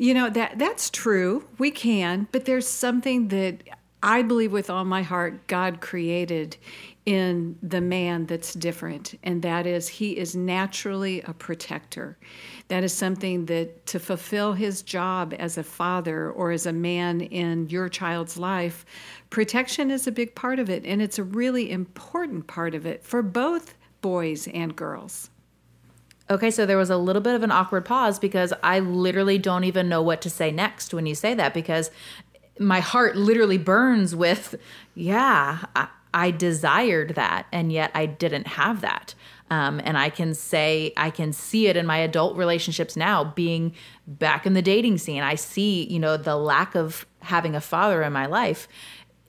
you 0.00 0.14
know 0.14 0.30
that 0.30 0.58
that's 0.58 0.88
true. 0.88 1.44
We 1.58 1.70
can, 1.70 2.26
but 2.32 2.46
there's 2.46 2.66
something 2.66 3.28
that 3.28 3.62
I 4.02 4.22
believe 4.22 4.50
with 4.50 4.70
all 4.70 4.86
my 4.86 5.02
heart 5.02 5.46
God 5.46 5.82
created 5.82 6.56
in 7.04 7.58
the 7.62 7.82
man 7.82 8.24
that's 8.24 8.54
different, 8.54 9.18
and 9.22 9.42
that 9.42 9.66
is 9.66 9.88
he 9.88 10.16
is 10.16 10.34
naturally 10.34 11.20
a 11.22 11.34
protector. 11.34 12.16
That 12.68 12.82
is 12.82 12.94
something 12.94 13.44
that 13.46 13.84
to 13.86 14.00
fulfill 14.00 14.54
his 14.54 14.80
job 14.80 15.34
as 15.38 15.58
a 15.58 15.62
father 15.62 16.30
or 16.30 16.50
as 16.50 16.64
a 16.64 16.72
man 16.72 17.20
in 17.20 17.68
your 17.68 17.90
child's 17.90 18.38
life, 18.38 18.86
protection 19.28 19.90
is 19.90 20.06
a 20.06 20.12
big 20.12 20.34
part 20.34 20.58
of 20.58 20.70
it, 20.70 20.86
and 20.86 21.02
it's 21.02 21.18
a 21.18 21.24
really 21.24 21.70
important 21.70 22.46
part 22.46 22.74
of 22.74 22.86
it 22.86 23.04
for 23.04 23.20
both 23.20 23.74
boys 24.00 24.48
and 24.48 24.74
girls. 24.74 25.28
Okay, 26.30 26.52
so 26.52 26.64
there 26.64 26.76
was 26.76 26.90
a 26.90 26.96
little 26.96 27.22
bit 27.22 27.34
of 27.34 27.42
an 27.42 27.50
awkward 27.50 27.84
pause 27.84 28.20
because 28.20 28.52
I 28.62 28.78
literally 28.78 29.36
don't 29.36 29.64
even 29.64 29.88
know 29.88 30.00
what 30.00 30.22
to 30.22 30.30
say 30.30 30.52
next 30.52 30.94
when 30.94 31.04
you 31.06 31.16
say 31.16 31.34
that 31.34 31.52
because 31.52 31.90
my 32.60 32.78
heart 32.78 33.16
literally 33.16 33.58
burns 33.58 34.14
with, 34.14 34.54
yeah, 34.94 35.64
I, 35.74 35.88
I 36.14 36.30
desired 36.30 37.16
that, 37.16 37.46
and 37.50 37.72
yet 37.72 37.90
I 37.94 38.06
didn't 38.06 38.46
have 38.46 38.80
that. 38.82 39.14
Um, 39.50 39.80
and 39.82 39.98
I 39.98 40.08
can 40.08 40.34
say, 40.34 40.92
I 40.96 41.10
can 41.10 41.32
see 41.32 41.66
it 41.66 41.76
in 41.76 41.84
my 41.84 41.98
adult 41.98 42.36
relationships 42.36 42.94
now, 42.96 43.24
being 43.24 43.74
back 44.06 44.46
in 44.46 44.54
the 44.54 44.62
dating 44.62 44.98
scene. 44.98 45.22
I 45.24 45.34
see, 45.34 45.84
you 45.86 45.98
know, 45.98 46.16
the 46.16 46.36
lack 46.36 46.76
of 46.76 47.06
having 47.22 47.56
a 47.56 47.60
father 47.60 48.02
in 48.04 48.12
my 48.12 48.26
life. 48.26 48.68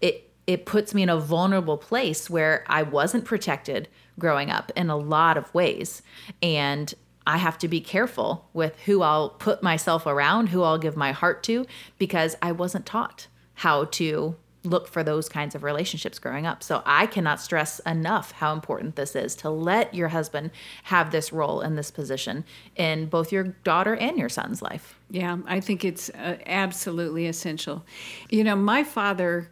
It 0.01 0.29
it 0.45 0.65
puts 0.65 0.93
me 0.93 1.01
in 1.01 1.09
a 1.09 1.17
vulnerable 1.17 1.77
place 1.77 2.29
where 2.29 2.63
I 2.67 2.83
wasn't 2.83 3.25
protected 3.25 3.87
growing 4.21 4.49
up 4.49 4.71
in 4.75 4.89
a 4.89 4.95
lot 4.95 5.35
of 5.35 5.53
ways, 5.53 6.01
and 6.41 6.93
I 7.27 7.37
have 7.37 7.57
to 7.59 7.67
be 7.67 7.81
careful 7.81 8.47
with 8.53 8.79
who 8.81 9.01
I'll 9.01 9.29
put 9.29 9.61
myself 9.61 10.05
around, 10.05 10.47
who 10.49 10.63
I'll 10.63 10.77
give 10.77 10.95
my 10.95 11.11
heart 11.11 11.43
to, 11.43 11.65
because 11.97 12.35
I 12.41 12.51
wasn't 12.51 12.85
taught 12.85 13.27
how 13.55 13.85
to 13.85 14.35
look 14.63 14.87
for 14.87 15.03
those 15.03 15.27
kinds 15.27 15.55
of 15.55 15.63
relationships 15.63 16.19
growing 16.19 16.45
up. 16.45 16.61
So 16.61 16.83
I 16.85 17.07
cannot 17.07 17.41
stress 17.41 17.79
enough 17.79 18.31
how 18.31 18.53
important 18.53 18.95
this 18.95 19.15
is 19.15 19.35
to 19.37 19.49
let 19.49 19.93
your 19.93 20.09
husband 20.09 20.51
have 20.83 21.11
this 21.11 21.33
role 21.33 21.61
in 21.61 21.75
this 21.75 21.89
position 21.89 22.43
in 22.75 23.07
both 23.07 23.31
your 23.31 23.55
daughter 23.63 23.95
and 23.95 24.17
your 24.17 24.29
son's 24.29 24.61
life. 24.61 24.95
Yeah, 25.09 25.37
I 25.47 25.59
think 25.59 25.83
it's 25.83 26.09
uh, 26.11 26.37
absolutely 26.45 27.27
essential. 27.27 27.83
You 28.29 28.43
know, 28.43 28.55
my 28.55 28.83
father 28.83 29.49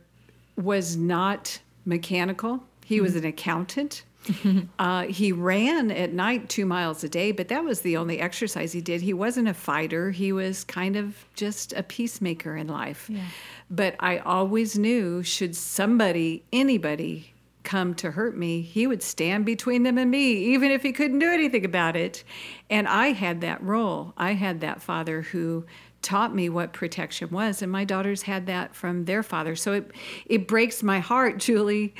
was 0.55 0.95
not 0.95 1.59
mechanical, 1.85 2.63
he 2.85 2.95
mm-hmm. 2.95 3.03
was 3.03 3.15
an 3.15 3.25
accountant. 3.25 4.03
uh, 4.79 5.03
he 5.03 5.31
ran 5.31 5.91
at 5.91 6.13
night 6.13 6.49
two 6.49 6.65
miles 6.65 7.03
a 7.03 7.09
day, 7.09 7.31
but 7.31 7.47
that 7.47 7.63
was 7.63 7.81
the 7.81 7.97
only 7.97 8.19
exercise 8.19 8.73
he 8.73 8.81
did. 8.81 9.01
He 9.01 9.13
wasn't 9.13 9.47
a 9.47 9.53
fighter, 9.53 10.11
he 10.11 10.31
was 10.31 10.63
kind 10.63 10.95
of 10.95 11.25
just 11.35 11.73
a 11.73 11.83
peacemaker 11.83 12.55
in 12.55 12.67
life. 12.67 13.09
Yeah. 13.09 13.25
But 13.69 13.95
I 13.99 14.17
always 14.17 14.77
knew 14.77 15.23
should 15.23 15.55
somebody, 15.55 16.43
anybody, 16.51 17.33
come 17.63 17.93
to 17.93 18.11
hurt 18.11 18.35
me, 18.35 18.61
he 18.61 18.87
would 18.87 19.03
stand 19.03 19.45
between 19.45 19.83
them 19.83 19.97
and 19.97 20.09
me, 20.09 20.31
even 20.53 20.71
if 20.71 20.81
he 20.81 20.91
couldn't 20.91 21.19
do 21.19 21.29
anything 21.29 21.63
about 21.63 21.95
it. 21.95 22.23
And 22.69 22.87
I 22.87 23.11
had 23.11 23.41
that 23.41 23.61
role. 23.61 24.13
I 24.17 24.33
had 24.33 24.61
that 24.61 24.81
father 24.81 25.21
who 25.21 25.65
taught 26.01 26.33
me 26.33 26.49
what 26.49 26.71
protection 26.71 27.29
was 27.29 27.61
and 27.61 27.71
my 27.71 27.83
daughters 27.83 28.21
had 28.21 28.45
that 28.45 28.73
from 28.73 29.03
their 29.03 29.21
father 29.21 29.53
so 29.53 29.73
it 29.73 29.91
it 30.27 30.47
breaks 30.47 30.81
my 30.81 30.99
heart 30.99 31.37
julie 31.45 31.93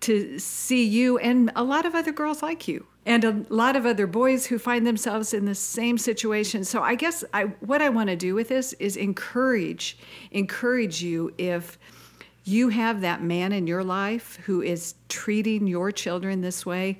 to 0.00 0.38
see 0.38 0.84
you 0.84 1.18
and 1.18 1.50
a 1.56 1.64
lot 1.64 1.86
of 1.86 1.94
other 1.94 2.12
girls 2.12 2.42
like 2.42 2.68
you 2.68 2.86
and 3.06 3.24
a 3.24 3.44
lot 3.48 3.76
of 3.76 3.86
other 3.86 4.06
boys 4.06 4.46
who 4.46 4.58
find 4.58 4.86
themselves 4.86 5.32
in 5.32 5.44
the 5.44 5.54
same 5.54 5.96
situation. 5.96 6.64
So 6.64 6.82
I 6.82 6.96
guess 6.96 7.24
I, 7.32 7.44
what 7.60 7.80
I 7.80 7.88
want 7.88 8.10
to 8.10 8.16
do 8.16 8.34
with 8.34 8.48
this 8.48 8.72
is 8.74 8.96
encourage 8.96 9.96
encourage 10.32 11.02
you 11.02 11.32
if 11.38 11.78
you 12.44 12.68
have 12.68 13.00
that 13.00 13.22
man 13.22 13.52
in 13.52 13.66
your 13.66 13.82
life 13.82 14.38
who 14.44 14.62
is 14.62 14.94
treating 15.08 15.66
your 15.66 15.90
children 15.90 16.40
this 16.40 16.64
way, 16.64 16.98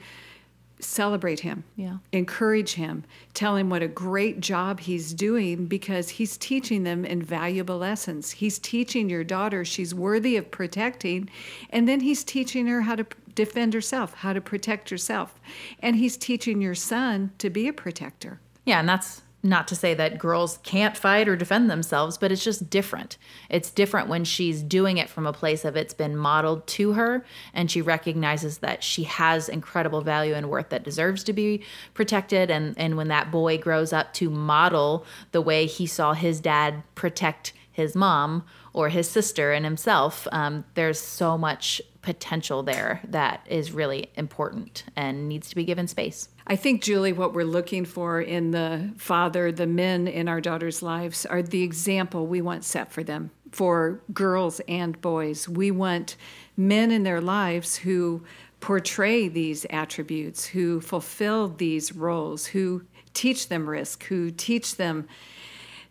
celebrate 0.79 1.41
him. 1.41 1.65
Yeah. 1.77 1.99
Encourage 2.13 2.75
him. 2.75 3.05
Tell 3.35 3.57
him 3.57 3.71
what 3.71 3.83
a 3.83 3.89
great 3.89 4.41
job 4.41 4.81
he's 4.81 5.15
doing 5.15 5.67
because 5.67 6.11
he's 6.11 6.37
teaching 6.37 6.85
them 6.85 7.05
invaluable 7.05 7.79
lessons. 7.79 8.33
He's 8.33 8.59
teaching 8.59 9.09
your 9.09 9.25
daughter 9.25 9.65
she's 9.65 9.95
worthy 9.95 10.37
of 10.37 10.51
protecting, 10.51 11.31
and 11.71 11.89
then 11.89 12.01
he's 12.01 12.25
teaching 12.25 12.67
her 12.67 12.83
how 12.83 12.97
to 12.97 13.07
defend 13.35 13.75
herself, 13.75 14.15
how 14.15 14.33
to 14.33 14.41
protect 14.41 14.91
herself. 14.91 15.41
And 15.81 15.97
he's 15.97 16.17
teaching 16.17 16.61
your 16.61 16.75
son 16.75 17.33
to 17.39 17.51
be 17.51 17.69
a 17.69 17.73
protector. 17.73 18.41
Yeah, 18.65 18.81
and 18.81 18.89
that's 18.89 19.23
not 19.47 19.69
to 19.69 19.77
say 19.77 19.95
that 19.95 20.19
girls 20.19 20.59
can't 20.63 20.97
fight 20.97 21.29
or 21.29 21.37
defend 21.37 21.71
themselves, 21.71 22.19
but 22.19 22.33
it's 22.33 22.45
just 22.45 22.69
different. 22.69 23.17
It's 23.49 23.71
different 23.71 24.09
when 24.09 24.25
she's 24.25 24.63
doing 24.63 24.99
it 24.99 25.09
from 25.09 25.27
a 25.27 25.33
place 25.33 25.65
of 25.65 25.77
it's 25.77 25.95
been 25.95 26.17
modeled 26.17 26.67
to 26.69 26.93
her 26.93 27.25
and 27.55 27.71
she 27.71 27.81
recognizes 27.81 28.59
that 28.59 28.83
she 28.83 29.05
has 29.05 29.49
incredible 29.49 30.01
value 30.01 30.35
and 30.35 30.51
worth 30.51 30.71
that 30.71 30.85
deserves 30.85 31.25
to 31.25 31.33
be 31.33 31.63
protected. 31.95 32.51
And, 32.51 32.77
and 32.79 32.97
when 32.97 33.09
that 33.09 33.31
boy 33.31 33.59
grows 33.59 33.93
up 33.93 34.13
to 34.15 34.31
model 34.31 35.07
the 35.33 35.41
way 35.41 35.67
he 35.67 35.87
saw 35.87 36.13
his 36.13 36.41
dad 36.41 36.83
protect 36.95 37.53
his 37.71 37.95
mom 37.95 38.45
or 38.73 38.89
his 38.89 39.09
sister 39.09 39.53
and 39.53 39.65
himself, 39.65 40.27
um, 40.33 40.65
there's 40.75 40.99
so 40.99 41.37
much 41.37 41.81
potential 42.03 42.63
there 42.63 43.01
that 43.05 43.45
is 43.47 43.73
really 43.73 44.11
important 44.15 44.85
and 44.95 45.29
needs 45.29 45.49
to 45.49 45.57
be 45.57 45.65
given 45.65 45.87
space. 45.87 46.29
I 46.49 46.55
think, 46.55 46.81
Julie, 46.81 47.13
what 47.13 47.35
we're 47.35 47.45
looking 47.45 47.85
for 47.85 48.21
in 48.21 48.53
the 48.53 48.93
father, 48.99 49.51
the 49.51 49.67
men 49.67 50.07
in 50.07 50.29
our 50.29 50.41
daughters' 50.41 50.81
lives, 50.81 51.27
are 51.27 51.43
the 51.43 51.65
example 51.65 52.27
we 52.27 52.41
want 52.41 52.65
set 52.65 52.93
for 52.93 53.03
them, 53.03 53.33
for 53.51 54.01
girls 54.13 54.61
and 54.69 55.01
boys. 55.01 55.49
We 55.49 55.73
want 55.73 56.17
men 56.57 56.93
in 56.93 57.03
their 57.03 57.21
lives 57.21 57.77
who 57.77 58.23
portray 58.61 59.27
these 59.27 59.67
attributes, 59.71 60.47
who 60.47 60.81
fulfill 60.81 61.49
these 61.49 61.93
roles, 61.93 62.47
who 62.47 62.83
teach 63.13 63.49
them 63.49 63.69
risk, 63.69 64.05
who 64.05 64.31
teach 64.31 64.77
them 64.77 65.09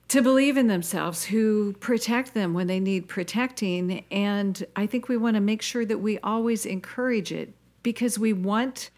to 0.08 0.22
believe 0.22 0.56
in 0.56 0.68
themselves, 0.68 1.26
who 1.26 1.74
protect 1.82 2.34
them 2.34 2.54
when 2.54 2.68
they 2.68 2.80
need 2.80 3.10
protecting. 3.10 4.06
And 4.10 4.65
I 4.76 4.86
think 4.86 5.10
we 5.10 5.18
want 5.18 5.36
to 5.36 5.41
make 5.41 5.62
sure 5.62 5.84
that 5.86 5.98
we 5.98 6.18
always 6.20 6.65
encourage 6.65 7.34
it 7.34 7.54
because 7.84 8.18
we 8.18 8.32
want 8.32 8.89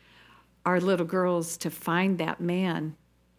our 0.68 0.82
little 0.82 1.06
girls 1.06 1.56
to 1.56 1.70
find 1.70 2.18
that 2.18 2.42
man 2.42 2.94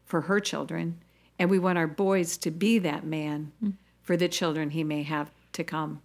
for 0.07 0.23
her 0.23 0.41
children, 0.41 0.99
and 1.39 1.51
we 1.51 1.59
want 1.59 1.77
our 1.77 1.87
boys 1.87 2.39
to 2.39 2.51
be 2.51 2.79
that 2.79 3.05
man 3.05 3.53
mm. 3.63 3.75
for 4.01 4.17
the 4.17 4.29
children 4.29 4.71
he 4.71 4.83
may 4.83 5.03
have 5.03 5.31
to 5.53 5.63
come. 5.63 6.01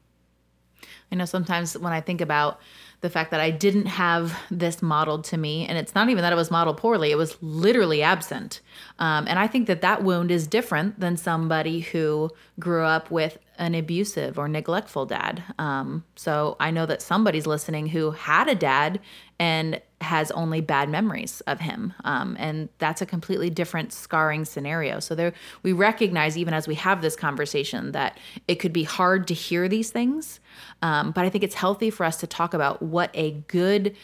I 1.09 1.15
know 1.15 1.23
sometimes 1.23 1.77
when 1.77 1.93
I 1.93 2.01
think 2.01 2.19
about 2.19 2.59
the 2.99 3.09
fact 3.09 3.31
that 3.31 3.39
I 3.39 3.51
didn't 3.51 3.85
have 3.85 4.37
this 4.51 4.81
modeled 4.81 5.23
to 5.25 5.37
me, 5.37 5.65
and 5.65 5.77
it's 5.77 5.95
not 5.95 6.09
even 6.09 6.23
that 6.23 6.33
it 6.33 6.35
was 6.35 6.51
modeled 6.51 6.75
poorly, 6.75 7.11
it 7.11 7.17
was 7.17 7.41
literally 7.41 8.03
absent. 8.03 8.59
Um, 8.99 9.25
and 9.25 9.39
I 9.39 9.47
think 9.47 9.67
that 9.67 9.79
that 9.79 10.03
wound 10.03 10.29
is 10.29 10.45
different 10.45 10.99
than 10.99 11.15
somebody 11.15 11.79
who 11.79 12.31
grew 12.59 12.83
up 12.83 13.09
with 13.09 13.37
an 13.57 13.75
abusive 13.75 14.39
or 14.39 14.47
neglectful 14.47 15.05
dad. 15.05 15.43
Um, 15.59 16.03
so 16.15 16.55
I 16.59 16.71
know 16.71 16.85
that 16.85 17.01
somebody's 17.01 17.45
listening 17.45 17.87
who 17.87 18.11
had 18.11 18.47
a 18.47 18.55
dad 18.55 18.99
and 19.39 19.81
has 20.01 20.31
only 20.31 20.61
bad 20.61 20.89
memories 20.89 21.41
of 21.41 21.59
him. 21.59 21.93
Um, 22.03 22.35
and 22.39 22.69
that's 22.77 23.01
a 23.01 23.05
completely 23.05 23.49
different 23.49 23.93
scarring 23.93 24.45
scenario. 24.45 24.99
So 24.99 25.15
there, 25.15 25.33
we 25.63 25.71
recognize 25.73 26.37
even 26.37 26.53
as 26.53 26.67
we 26.67 26.75
have 26.75 27.01
this 27.01 27.15
conversation 27.15 27.93
that 27.93 28.19
it 28.47 28.55
could 28.55 28.73
be 28.73 28.83
hard 28.83 29.27
to 29.27 29.33
hear 29.33 29.67
these 29.67 29.91
things. 29.91 30.39
Um, 30.81 31.11
but 31.11 31.25
I 31.25 31.29
think 31.29 31.43
it's 31.43 31.55
healthy 31.55 31.89
for 31.89 32.05
us 32.05 32.17
to 32.17 32.27
talk 32.27 32.53
about 32.53 32.81
what 32.81 33.11
a 33.13 33.31
good 33.47 33.95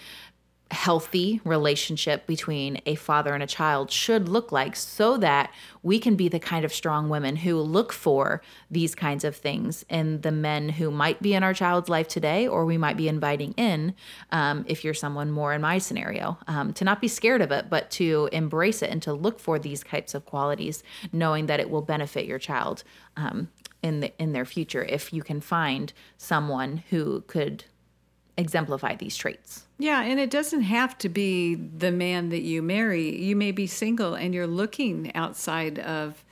healthy 0.71 1.41
relationship 1.43 2.27
between 2.27 2.79
a 2.85 2.93
father 2.93 3.33
and 3.33 3.41
a 3.41 3.47
child 3.47 3.89
should 3.89 4.29
look 4.29 4.51
like 4.51 4.75
so 4.75 5.17
that 5.17 5.51
we 5.81 5.97
can 5.97 6.15
be 6.15 6.27
the 6.27 6.39
kind 6.39 6.63
of 6.63 6.71
strong 6.71 7.09
women 7.09 7.37
who 7.37 7.59
look 7.59 7.91
for 7.91 8.41
these 8.69 8.93
kinds 8.93 9.23
of 9.23 9.35
things 9.35 9.83
in 9.89 10.21
the 10.21 10.31
men 10.31 10.69
who 10.69 10.91
might 10.91 11.19
be 11.23 11.33
in 11.33 11.41
our 11.41 11.55
child's 11.55 11.89
life 11.89 12.07
today 12.07 12.47
or 12.47 12.65
we 12.65 12.77
might 12.77 12.97
be 12.97 13.07
inviting 13.07 13.51
in 13.53 13.95
um, 14.31 14.63
if 14.67 14.83
you're 14.83 14.93
someone 14.93 15.31
more 15.31 15.53
in 15.53 15.61
my 15.61 15.79
scenario 15.79 16.37
um, 16.47 16.71
to 16.71 16.85
not 16.85 17.01
be 17.01 17.07
scared 17.07 17.41
of 17.41 17.51
it 17.51 17.67
but 17.67 17.89
to 17.89 18.29
embrace 18.31 18.83
it 18.83 18.91
and 18.91 19.01
to 19.01 19.11
look 19.11 19.39
for 19.39 19.57
these 19.57 19.83
types 19.83 20.13
of 20.13 20.25
qualities 20.25 20.83
knowing 21.11 21.47
that 21.47 21.59
it 21.59 21.71
will 21.71 21.81
benefit 21.81 22.25
your 22.25 22.39
child 22.39 22.83
um, 23.17 23.49
in 23.81 24.01
the, 24.01 24.21
in 24.21 24.33
their 24.33 24.45
future 24.45 24.83
if 24.83 25.11
you 25.11 25.23
can 25.23 25.41
find 25.41 25.93
someone 26.17 26.83
who 26.91 27.21
could 27.21 27.63
exemplify 28.39 28.95
these 28.95 29.15
traits. 29.15 29.65
Yeah, 29.77 30.01
and 30.01 30.19
it 30.19 30.29
doesn't 30.29 30.61
have 30.61 30.97
to 30.99 31.09
be 31.09 31.55
the 31.55 31.91
man 31.91 32.29
that 32.29 32.41
you 32.41 32.61
marry. 32.61 33.15
You 33.15 33.35
may 33.35 33.51
be 33.51 33.67
single 33.67 34.15
and 34.15 34.33
you're 34.33 34.47
looking 34.47 35.13
outside 35.15 35.79
of 35.79 36.23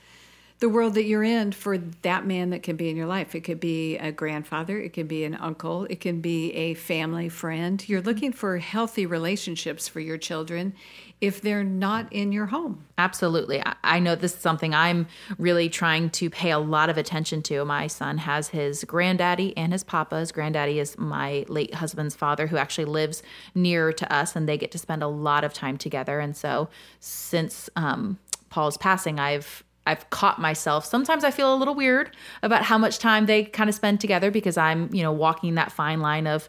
the 0.60 0.68
world 0.68 0.94
that 0.94 1.04
you're 1.04 1.22
in 1.22 1.52
for 1.52 1.78
that 1.78 2.26
man 2.26 2.50
that 2.50 2.62
can 2.62 2.76
be 2.76 2.88
in 2.88 2.96
your 2.96 3.06
life. 3.06 3.34
It 3.34 3.42
could 3.42 3.60
be 3.60 3.96
a 3.98 4.10
grandfather, 4.10 4.78
it 4.78 4.92
can 4.92 5.06
be 5.06 5.24
an 5.24 5.34
uncle, 5.34 5.84
it 5.88 6.00
can 6.00 6.20
be 6.20 6.52
a 6.52 6.74
family 6.74 7.28
friend. 7.28 7.86
You're 7.88 8.02
looking 8.02 8.32
for 8.32 8.58
healthy 8.58 9.06
relationships 9.06 9.86
for 9.86 10.00
your 10.00 10.18
children 10.18 10.74
if 11.20 11.40
they're 11.40 11.64
not 11.64 12.12
in 12.12 12.30
your 12.32 12.46
home. 12.46 12.84
Absolutely. 12.96 13.62
I 13.82 13.98
know 13.98 14.14
this 14.14 14.34
is 14.34 14.40
something 14.40 14.74
I'm 14.74 15.06
really 15.36 15.68
trying 15.68 16.10
to 16.10 16.30
pay 16.30 16.50
a 16.50 16.58
lot 16.58 16.90
of 16.90 16.98
attention 16.98 17.42
to. 17.44 17.64
My 17.64 17.86
son 17.88 18.18
has 18.18 18.48
his 18.48 18.84
granddaddy 18.84 19.56
and 19.56 19.72
his 19.72 19.82
papa. 19.82 20.18
His 20.18 20.32
granddaddy 20.32 20.78
is 20.78 20.96
my 20.96 21.44
late 21.48 21.74
husband's 21.74 22.14
father, 22.14 22.46
who 22.46 22.56
actually 22.56 22.84
lives 22.84 23.22
near 23.54 23.92
to 23.92 24.12
us, 24.12 24.36
and 24.36 24.48
they 24.48 24.56
get 24.56 24.70
to 24.72 24.78
spend 24.78 25.02
a 25.02 25.08
lot 25.08 25.42
of 25.42 25.52
time 25.52 25.76
together. 25.76 26.20
And 26.20 26.36
so, 26.36 26.68
since 27.00 27.68
um, 27.74 28.18
Paul's 28.48 28.76
passing, 28.76 29.18
I've 29.18 29.64
I've 29.88 30.08
caught 30.10 30.38
myself. 30.38 30.84
Sometimes 30.84 31.24
I 31.24 31.30
feel 31.30 31.52
a 31.52 31.56
little 31.56 31.74
weird 31.74 32.14
about 32.42 32.62
how 32.62 32.76
much 32.76 32.98
time 32.98 33.24
they 33.24 33.44
kind 33.44 33.70
of 33.70 33.74
spend 33.74 34.00
together 34.00 34.30
because 34.30 34.58
I'm, 34.58 34.92
you 34.94 35.02
know, 35.02 35.12
walking 35.12 35.54
that 35.54 35.72
fine 35.72 36.00
line 36.00 36.26
of, 36.26 36.48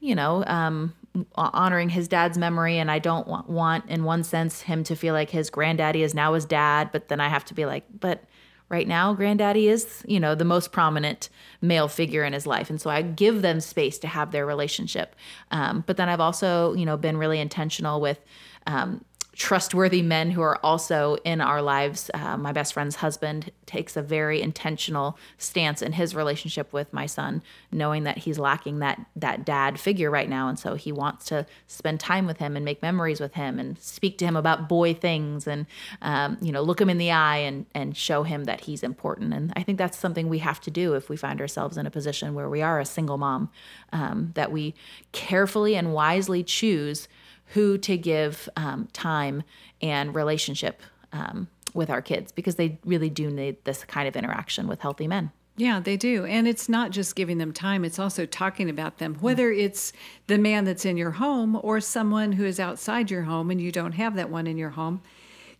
you 0.00 0.14
know, 0.16 0.44
um, 0.46 0.92
honoring 1.36 1.88
his 1.88 2.08
dad's 2.08 2.36
memory. 2.36 2.78
And 2.78 2.90
I 2.90 2.98
don't 2.98 3.28
want, 3.28 3.48
want, 3.48 3.88
in 3.88 4.02
one 4.02 4.24
sense, 4.24 4.62
him 4.62 4.82
to 4.84 4.96
feel 4.96 5.14
like 5.14 5.30
his 5.30 5.50
granddaddy 5.50 6.02
is 6.02 6.14
now 6.14 6.34
his 6.34 6.44
dad. 6.44 6.90
But 6.92 7.08
then 7.08 7.20
I 7.20 7.28
have 7.28 7.44
to 7.46 7.54
be 7.54 7.64
like, 7.64 7.84
but 8.00 8.24
right 8.68 8.86
now 8.86 9.12
granddaddy 9.12 9.68
is 9.68 10.04
you 10.06 10.20
know 10.20 10.36
the 10.36 10.44
most 10.44 10.70
prominent 10.70 11.28
male 11.60 11.88
figure 11.88 12.24
in 12.24 12.32
his 12.32 12.46
life 12.46 12.70
and 12.70 12.80
so 12.80 12.88
i 12.88 13.02
give 13.02 13.42
them 13.42 13.60
space 13.60 13.98
to 13.98 14.06
have 14.06 14.30
their 14.30 14.46
relationship 14.46 15.16
um, 15.50 15.82
but 15.88 15.96
then 15.96 16.08
i've 16.08 16.20
also 16.20 16.72
you 16.74 16.86
know 16.86 16.96
been 16.96 17.16
really 17.16 17.40
intentional 17.40 18.00
with 18.00 18.20
um, 18.68 19.04
trustworthy 19.32 20.02
men 20.02 20.30
who 20.30 20.42
are 20.42 20.58
also 20.64 21.16
in 21.24 21.40
our 21.40 21.62
lives. 21.62 22.10
Uh, 22.12 22.36
my 22.36 22.52
best 22.52 22.72
friend's 22.72 22.96
husband 22.96 23.50
takes 23.64 23.96
a 23.96 24.02
very 24.02 24.42
intentional 24.42 25.16
stance 25.38 25.82
in 25.82 25.92
his 25.92 26.14
relationship 26.14 26.72
with 26.72 26.92
my 26.92 27.06
son, 27.06 27.42
knowing 27.70 28.02
that 28.04 28.18
he's 28.18 28.38
lacking 28.38 28.80
that 28.80 29.00
that 29.14 29.44
dad 29.44 29.78
figure 29.78 30.10
right 30.10 30.28
now, 30.28 30.48
and 30.48 30.58
so 30.58 30.74
he 30.74 30.90
wants 30.90 31.26
to 31.26 31.46
spend 31.68 32.00
time 32.00 32.26
with 32.26 32.38
him 32.38 32.56
and 32.56 32.64
make 32.64 32.82
memories 32.82 33.20
with 33.20 33.34
him 33.34 33.58
and 33.58 33.78
speak 33.78 34.18
to 34.18 34.24
him 34.24 34.36
about 34.36 34.68
boy 34.68 34.92
things 34.92 35.46
and 35.46 35.66
um, 36.02 36.36
you 36.40 36.50
know 36.50 36.62
look 36.62 36.80
him 36.80 36.90
in 36.90 36.98
the 36.98 37.10
eye 37.10 37.38
and 37.38 37.66
and 37.74 37.96
show 37.96 38.24
him 38.24 38.44
that 38.44 38.62
he's 38.62 38.82
important. 38.82 39.32
And 39.32 39.52
I 39.54 39.62
think 39.62 39.78
that's 39.78 39.98
something 39.98 40.28
we 40.28 40.38
have 40.38 40.60
to 40.62 40.70
do 40.70 40.94
if 40.94 41.08
we 41.08 41.16
find 41.16 41.40
ourselves 41.40 41.76
in 41.76 41.86
a 41.86 41.90
position 41.90 42.34
where 42.34 42.48
we 42.48 42.62
are 42.62 42.80
a 42.80 42.84
single 42.84 43.18
mom, 43.18 43.50
um, 43.92 44.32
that 44.34 44.50
we 44.50 44.74
carefully 45.12 45.76
and 45.76 45.92
wisely 45.92 46.42
choose 46.42 47.08
who 47.50 47.78
to 47.78 47.96
give 47.96 48.48
um, 48.56 48.88
time 48.92 49.42
and 49.82 50.14
relationship 50.14 50.82
um, 51.12 51.48
with 51.74 51.90
our 51.90 52.02
kids 52.02 52.32
because 52.32 52.56
they 52.56 52.78
really 52.84 53.10
do 53.10 53.30
need 53.30 53.56
this 53.64 53.84
kind 53.84 54.08
of 54.08 54.16
interaction 54.16 54.68
with 54.68 54.80
healthy 54.80 55.08
men. 55.08 55.30
Yeah, 55.56 55.80
they 55.80 55.96
do. 55.96 56.24
And 56.24 56.48
it's 56.48 56.68
not 56.68 56.90
just 56.90 57.16
giving 57.16 57.38
them 57.38 57.52
time, 57.52 57.84
it's 57.84 57.98
also 57.98 58.24
talking 58.24 58.70
about 58.70 58.98
them, 58.98 59.16
whether 59.16 59.50
it's 59.50 59.92
the 60.26 60.38
man 60.38 60.64
that's 60.64 60.86
in 60.86 60.96
your 60.96 61.10
home 61.12 61.58
or 61.62 61.80
someone 61.80 62.32
who 62.32 62.44
is 62.44 62.58
outside 62.58 63.10
your 63.10 63.24
home 63.24 63.50
and 63.50 63.60
you 63.60 63.70
don't 63.70 63.92
have 63.92 64.16
that 64.16 64.30
one 64.30 64.46
in 64.46 64.56
your 64.56 64.70
home. 64.70 65.02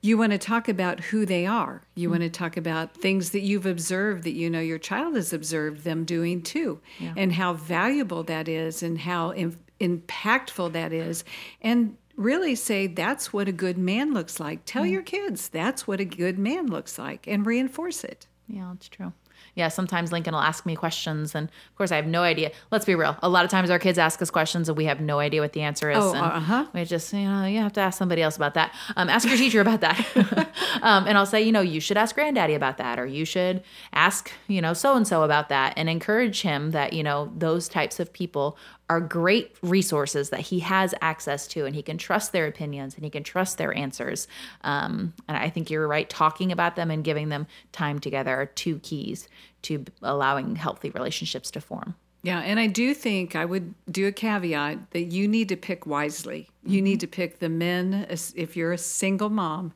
You 0.01 0.17
want 0.17 0.33
to 0.33 0.39
talk 0.39 0.71
about 0.71 1.01
who 1.01 1.27
they 1.27 1.45
are. 1.45 1.83
You 1.95 2.09
mm-hmm. 2.09 2.13
want 2.13 2.23
to 2.23 2.39
talk 2.39 2.57
about 2.57 2.95
things 2.95 3.31
that 3.31 3.41
you've 3.41 3.67
observed 3.67 4.25
that 4.25 4.33
you 4.33 4.49
know 4.49 4.61
your 4.61 4.79
child 4.79 5.17
has 5.17 5.35
observed 5.35 5.85
them 5.85 6.05
doing 6.07 6.41
too, 6.41 6.81
yeah. 6.99 7.13
and 7.19 7.35
how 7.35 7.53
valuable 7.53 8.23
that 8.23 8.49
is, 8.49 8.83
and 8.83 9.01
how 9.01 9.33
impactful 9.81 10.73
that 10.73 10.93
is 10.93 11.25
and 11.63 11.97
really 12.17 12.55
say 12.55 12.87
that's 12.87 13.33
what 13.33 13.49
a 13.49 13.53
good 13.53 13.79
man 13.79 14.13
looks 14.13 14.39
like 14.39 14.65
tell 14.65 14.85
mm. 14.85 14.91
your 14.91 15.03
kids 15.03 15.49
that's 15.49 15.87
what 15.87 16.01
a 16.01 16.05
good 16.05 16.39
man 16.39 16.67
looks 16.67 16.99
like 16.99 17.27
and 17.27 17.47
reinforce 17.47 18.05
it 18.05 18.27
yeah 18.47 18.73
it's 18.73 18.89
true 18.89 19.13
yeah, 19.55 19.69
sometimes 19.69 20.13
Lincoln 20.13 20.35
will 20.35 20.41
ask 20.41 20.65
me 20.65 20.77
questions, 20.77 21.35
and 21.35 21.49
of 21.49 21.77
course 21.77 21.93
I 21.93 21.97
have 21.97 22.07
no 22.07 22.23
idea. 22.23 22.53
Let's 22.71 22.85
be 22.85 22.95
real. 22.95 23.17
A 23.23 23.29
lot 23.29 23.45
of 23.45 23.51
times 23.51 23.71
our 23.71 23.79
kids 23.79 23.99
ask 23.99 24.23
us 24.23 24.31
questions, 24.31 24.69
and 24.69 24.77
we 24.77 24.85
have 24.85 25.01
no 25.01 25.19
idea 25.19 25.41
what 25.41 25.53
the 25.53 25.63
answer 25.63 25.91
is. 25.91 25.99
Oh, 25.99 26.15
and 26.15 26.25
uh-huh. 26.25 26.67
We 26.73 26.85
just, 26.85 27.13
you 27.13 27.21
know, 27.21 27.45
you 27.47 27.59
have 27.59 27.73
to 27.75 27.81
ask 27.81 27.99
somebody 27.99 28.23
else 28.23 28.37
about 28.37 28.55
that. 28.55 28.75
Um, 28.97 29.09
ask 29.09 29.29
your 29.29 29.37
teacher 29.37 29.61
about 29.61 29.81
that. 29.81 30.07
um, 30.83 31.07
and 31.07 31.19
I'll 31.19 31.27
say, 31.27 31.43
you 31.43 31.53
know, 31.53 31.61
you 31.61 31.81
should 31.81 31.97
ask 31.97 32.15
granddaddy 32.15 32.55
about 32.55 32.79
that, 32.79 32.99
or 32.99 33.07
you 33.07 33.25
should 33.25 33.63
ask, 33.93 34.31
you 34.47 34.61
know, 34.61 34.73
so 34.73 34.95
and 34.97 35.07
so 35.07 35.25
about 35.25 35.49
that, 35.49 35.75
and 35.77 35.89
encourage 35.89 36.43
him 36.43 36.71
that 36.71 36.93
you 36.93 37.03
know 37.03 37.33
those 37.37 37.69
types 37.69 38.01
of 38.01 38.13
people 38.13 38.57
are 38.91 39.01
great 39.01 39.55
resources 39.63 40.31
that 40.31 40.41
he 40.41 40.59
has 40.59 40.93
access 41.01 41.47
to 41.47 41.65
and 41.65 41.77
he 41.77 41.83
can 41.83 41.97
trust 41.97 42.33
their 42.33 42.49
opinions 42.49 42.97
and 42.97 43.05
he 43.05 43.11
can 43.11 43.23
trust 43.23 43.57
their 43.57 43.73
answers 43.77 44.27
um, 44.63 45.15
and 45.29 45.37
i 45.37 45.49
think 45.49 45.71
you're 45.71 45.87
right 45.87 46.11
talking 46.11 46.51
about 46.51 46.75
them 46.75 46.91
and 46.91 47.05
giving 47.05 47.29
them 47.29 47.47
time 47.71 48.01
together 48.01 48.35
are 48.35 48.47
two 48.47 48.81
keys 48.81 49.29
to 49.63 49.85
allowing 50.03 50.57
healthy 50.57 50.91
relationships 50.91 51.51
to 51.53 51.61
form 51.61 51.95
yeah, 52.23 52.41
and 52.41 52.61
I 52.61 52.67
do 52.67 52.93
think 52.93 53.35
I 53.35 53.47
would 53.47 53.73
do 53.91 54.07
a 54.07 54.13
caveat 54.13 54.91
that 54.91 55.05
you 55.05 55.27
need 55.27 55.49
to 55.49 55.57
pick 55.57 55.87
wisely. 55.87 56.51
You 56.63 56.77
mm-hmm. 56.77 56.85
need 56.85 57.01
to 57.01 57.07
pick 57.07 57.39
the 57.39 57.49
men, 57.49 58.07
if 58.11 58.59
you're 58.59 58.73
a 58.73 58.79
single 58.79 59.31
mom, 59.31 59.73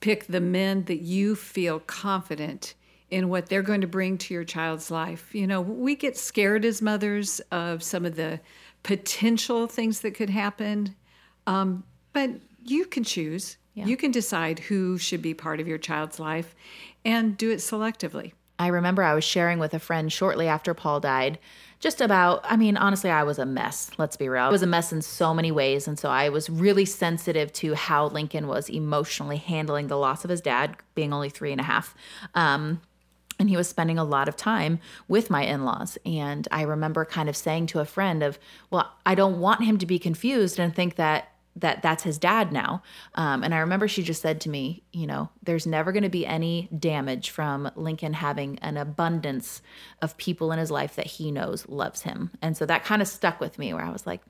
pick 0.00 0.26
the 0.26 0.40
men 0.40 0.86
that 0.86 1.02
you 1.02 1.36
feel 1.36 1.78
confident 1.78 2.74
in 3.10 3.28
what 3.28 3.48
they're 3.48 3.62
going 3.62 3.80
to 3.80 3.86
bring 3.86 4.18
to 4.18 4.34
your 4.34 4.44
child's 4.44 4.90
life. 4.90 5.34
You 5.34 5.46
know, 5.46 5.60
we 5.60 5.94
get 5.94 6.16
scared 6.16 6.64
as 6.64 6.82
mothers 6.82 7.40
of 7.50 7.82
some 7.82 8.04
of 8.04 8.16
the 8.16 8.40
potential 8.82 9.66
things 9.66 10.00
that 10.00 10.12
could 10.12 10.30
happen, 10.30 10.94
um, 11.46 11.84
but 12.12 12.30
you 12.64 12.86
can 12.86 13.04
choose. 13.04 13.56
Yeah. 13.74 13.86
You 13.86 13.96
can 13.96 14.10
decide 14.10 14.58
who 14.60 14.98
should 14.98 15.20
be 15.20 15.34
part 15.34 15.60
of 15.60 15.66
your 15.66 15.78
child's 15.78 16.20
life 16.20 16.54
and 17.04 17.36
do 17.36 17.50
it 17.50 17.58
selectively. 17.58 18.32
I 18.58 18.68
remember 18.68 19.02
I 19.02 19.14
was 19.14 19.24
sharing 19.24 19.58
with 19.58 19.74
a 19.74 19.80
friend 19.80 20.12
shortly 20.12 20.46
after 20.46 20.74
Paul 20.74 21.00
died 21.00 21.38
just 21.80 22.00
about, 22.00 22.40
I 22.44 22.56
mean, 22.56 22.76
honestly, 22.76 23.10
I 23.10 23.24
was 23.24 23.38
a 23.38 23.44
mess. 23.44 23.90
Let's 23.98 24.16
be 24.16 24.28
real. 24.28 24.44
I 24.44 24.48
was 24.48 24.62
a 24.62 24.66
mess 24.66 24.92
in 24.92 25.02
so 25.02 25.34
many 25.34 25.52
ways. 25.52 25.86
And 25.88 25.98
so 25.98 26.08
I 26.08 26.28
was 26.28 26.48
really 26.48 26.84
sensitive 26.84 27.52
to 27.54 27.74
how 27.74 28.06
Lincoln 28.06 28.46
was 28.46 28.70
emotionally 28.70 29.36
handling 29.36 29.88
the 29.88 29.98
loss 29.98 30.24
of 30.24 30.30
his 30.30 30.40
dad, 30.40 30.76
being 30.94 31.12
only 31.12 31.28
three 31.28 31.52
and 31.52 31.60
a 31.60 31.64
half. 31.64 31.94
Um, 32.34 32.80
and 33.44 33.50
he 33.50 33.58
was 33.58 33.68
spending 33.68 33.98
a 33.98 34.04
lot 34.04 34.26
of 34.26 34.36
time 34.36 34.80
with 35.06 35.28
my 35.28 35.44
in-laws. 35.44 35.98
And 36.06 36.48
i 36.50 36.62
remember 36.62 37.04
kind 37.04 37.28
of 37.28 37.36
saying 37.36 37.66
to 37.66 37.80
a 37.80 37.84
friend 37.84 38.22
of 38.22 38.38
well 38.70 38.90
i 39.04 39.14
don't 39.14 39.38
want 39.38 39.64
him 39.64 39.76
to 39.78 39.86
be 39.86 39.98
confused 39.98 40.58
and 40.58 40.74
think 40.74 40.96
that 40.96 41.28
that 41.56 41.82
that's 41.82 42.02
his 42.02 42.18
dad 42.18 42.52
now. 42.52 42.82
Um, 43.16 43.44
and 43.44 43.54
i 43.54 43.58
remember 43.58 43.86
she 43.86 44.02
just 44.02 44.22
said 44.22 44.40
to 44.40 44.48
me 44.48 44.82
you 44.94 45.06
know 45.06 45.28
there's 45.42 45.66
never 45.66 45.92
going 45.92 46.04
to 46.04 46.08
be 46.08 46.26
any 46.26 46.70
damage 46.76 47.28
from 47.28 47.70
lincoln 47.76 48.14
having 48.14 48.58
an 48.60 48.78
abundance 48.78 49.60
of 50.00 50.16
people 50.16 50.50
in 50.50 50.58
his 50.58 50.70
life 50.70 50.96
that 50.96 51.06
he 51.06 51.30
knows 51.30 51.68
loves 51.68 52.02
him. 52.02 52.30
And 52.40 52.56
so 52.56 52.64
that 52.64 52.84
kind 52.84 53.02
of 53.02 53.08
stuck 53.08 53.40
with 53.40 53.58
me 53.58 53.74
where 53.74 53.84
i 53.84 53.90
was 53.90 54.06
like 54.06 54.22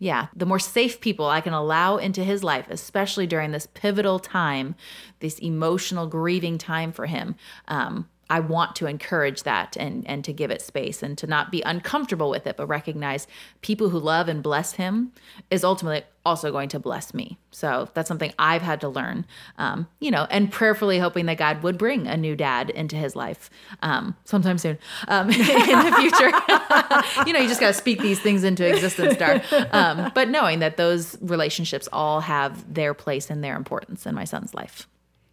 yeah, 0.00 0.28
the 0.34 0.46
more 0.46 0.58
safe 0.58 0.98
people 0.98 1.26
I 1.26 1.42
can 1.42 1.52
allow 1.52 1.98
into 1.98 2.24
his 2.24 2.42
life, 2.42 2.66
especially 2.70 3.26
during 3.26 3.52
this 3.52 3.66
pivotal 3.66 4.18
time, 4.18 4.74
this 5.20 5.38
emotional 5.38 6.06
grieving 6.06 6.56
time 6.56 6.90
for 6.90 7.04
him, 7.04 7.36
um, 7.68 8.08
I 8.30 8.40
want 8.40 8.76
to 8.76 8.86
encourage 8.86 9.42
that 9.42 9.76
and 9.76 10.06
and 10.08 10.24
to 10.24 10.32
give 10.32 10.50
it 10.50 10.62
space 10.62 11.02
and 11.02 11.18
to 11.18 11.26
not 11.26 11.50
be 11.50 11.62
uncomfortable 11.62 12.30
with 12.30 12.46
it, 12.46 12.56
but 12.56 12.66
recognize 12.66 13.26
people 13.60 13.90
who 13.90 13.98
love 13.98 14.28
and 14.28 14.42
bless 14.42 14.74
him 14.74 15.12
is 15.50 15.64
ultimately 15.64 16.04
also 16.24 16.52
going 16.52 16.68
to 16.68 16.78
bless 16.78 17.12
me. 17.12 17.38
So 17.50 17.88
that's 17.94 18.06
something 18.06 18.32
I've 18.38 18.62
had 18.62 18.80
to 18.82 18.88
learn, 18.88 19.26
um, 19.58 19.88
you 20.00 20.10
know, 20.10 20.26
and 20.30 20.52
prayerfully 20.52 20.98
hoping 20.98 21.26
that 21.26 21.38
God 21.38 21.62
would 21.62 21.78
bring 21.78 22.06
a 22.06 22.16
new 22.16 22.36
dad 22.36 22.70
into 22.70 22.94
his 22.94 23.16
life 23.16 23.50
um, 23.82 24.16
sometime 24.24 24.58
soon 24.58 24.78
um, 25.08 25.30
in 25.30 25.38
the 25.38 25.96
future. 25.98 27.26
you 27.26 27.32
know, 27.32 27.40
you 27.40 27.48
just 27.48 27.60
got 27.60 27.68
to 27.68 27.74
speak 27.74 28.00
these 28.00 28.20
things 28.20 28.44
into 28.44 28.66
existence, 28.66 29.16
Dar. 29.16 29.42
Um, 29.72 30.12
but 30.14 30.28
knowing 30.28 30.60
that 30.60 30.76
those 30.76 31.16
relationships 31.20 31.88
all 31.92 32.20
have 32.20 32.72
their 32.72 32.94
place 32.94 33.30
and 33.30 33.42
their 33.42 33.56
importance 33.56 34.06
in 34.06 34.14
my 34.14 34.24
son's 34.24 34.54
life. 34.54 34.86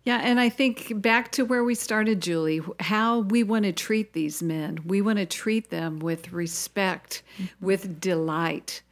Yeah, 0.07 0.21
and 0.23 0.39
I 0.39 0.47
think 0.47 1.01
back 1.01 1.33
to 1.33 1.43
where 1.43 1.65
we 1.65 1.75
started, 1.75 2.21
Julie, 2.21 2.61
how 2.79 3.19
we 3.19 3.43
want 3.43 3.65
to 3.65 3.73
treat 3.73 4.13
these 4.13 4.41
men. 4.41 4.79
We 4.85 5.01
want 5.01 5.19
to 5.19 5.25
treat 5.25 5.69
them 5.69 5.99
with 5.99 6.31
respect, 6.31 7.23
mm-hmm. 7.37 7.65
with 7.65 7.99
delight. 7.99 8.83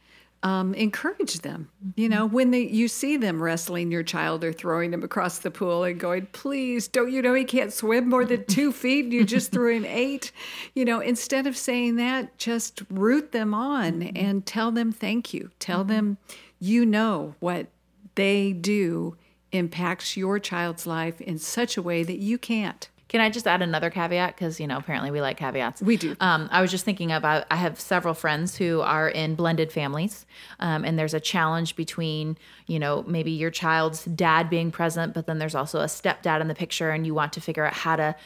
Um, 0.42 0.74
encourage 0.74 1.38
them. 1.40 1.70
You 1.94 2.10
know, 2.10 2.26
when 2.26 2.50
they, 2.50 2.66
you 2.66 2.86
see 2.86 3.16
them 3.16 3.42
wrestling 3.42 3.90
your 3.90 4.02
child 4.02 4.44
or 4.44 4.52
throwing 4.52 4.90
them 4.90 5.02
across 5.02 5.38
the 5.38 5.50
pool 5.50 5.84
and 5.84 5.98
going, 5.98 6.26
please, 6.32 6.86
don't 6.86 7.10
you 7.10 7.22
know 7.22 7.32
he 7.32 7.44
can't 7.44 7.72
swim 7.72 8.10
more 8.10 8.26
than 8.26 8.44
two 8.48 8.70
feet 8.70 9.06
you 9.06 9.24
just 9.24 9.50
threw 9.50 9.74
him 9.74 9.86
eight? 9.86 10.32
You 10.74 10.84
know, 10.84 11.00
instead 11.00 11.46
of 11.46 11.56
saying 11.56 11.96
that, 11.96 12.36
just 12.36 12.82
root 12.90 13.32
them 13.32 13.54
on 13.54 14.00
mm-hmm. 14.00 14.16
and 14.22 14.44
tell 14.44 14.70
them 14.70 14.92
thank 14.92 15.32
you. 15.32 15.50
Tell 15.60 15.80
mm-hmm. 15.80 15.92
them 15.92 16.18
you 16.60 16.84
know 16.84 17.36
what 17.40 17.68
they 18.16 18.52
do 18.52 19.16
impacts 19.52 20.16
your 20.16 20.38
child's 20.38 20.86
life 20.86 21.20
in 21.20 21.38
such 21.38 21.76
a 21.76 21.82
way 21.82 22.02
that 22.02 22.18
you 22.18 22.38
can't. 22.38 22.88
Can 23.08 23.20
I 23.20 23.30
just 23.30 23.46
add 23.46 23.62
another 23.62 23.88
caveat? 23.88 24.34
Because, 24.34 24.58
you 24.58 24.66
know, 24.66 24.78
apparently 24.78 25.12
we 25.12 25.20
like 25.20 25.36
caveats. 25.36 25.80
We 25.80 25.96
do. 25.96 26.16
Um, 26.18 26.48
I 26.50 26.60
was 26.60 26.72
just 26.72 26.84
thinking 26.84 27.12
about, 27.12 27.44
I 27.52 27.56
have 27.56 27.78
several 27.78 28.14
friends 28.14 28.56
who 28.56 28.80
are 28.80 29.08
in 29.08 29.36
blended 29.36 29.70
families, 29.70 30.26
um, 30.58 30.84
and 30.84 30.98
there's 30.98 31.14
a 31.14 31.20
challenge 31.20 31.76
between, 31.76 32.36
you 32.66 32.80
know, 32.80 33.04
maybe 33.06 33.30
your 33.30 33.52
child's 33.52 34.04
dad 34.06 34.50
being 34.50 34.72
present, 34.72 35.14
but 35.14 35.26
then 35.28 35.38
there's 35.38 35.54
also 35.54 35.78
a 35.80 35.86
stepdad 35.86 36.40
in 36.40 36.48
the 36.48 36.54
picture, 36.54 36.90
and 36.90 37.06
you 37.06 37.14
want 37.14 37.32
to 37.34 37.40
figure 37.40 37.64
out 37.64 37.74
how 37.74 37.94
to 37.94 38.16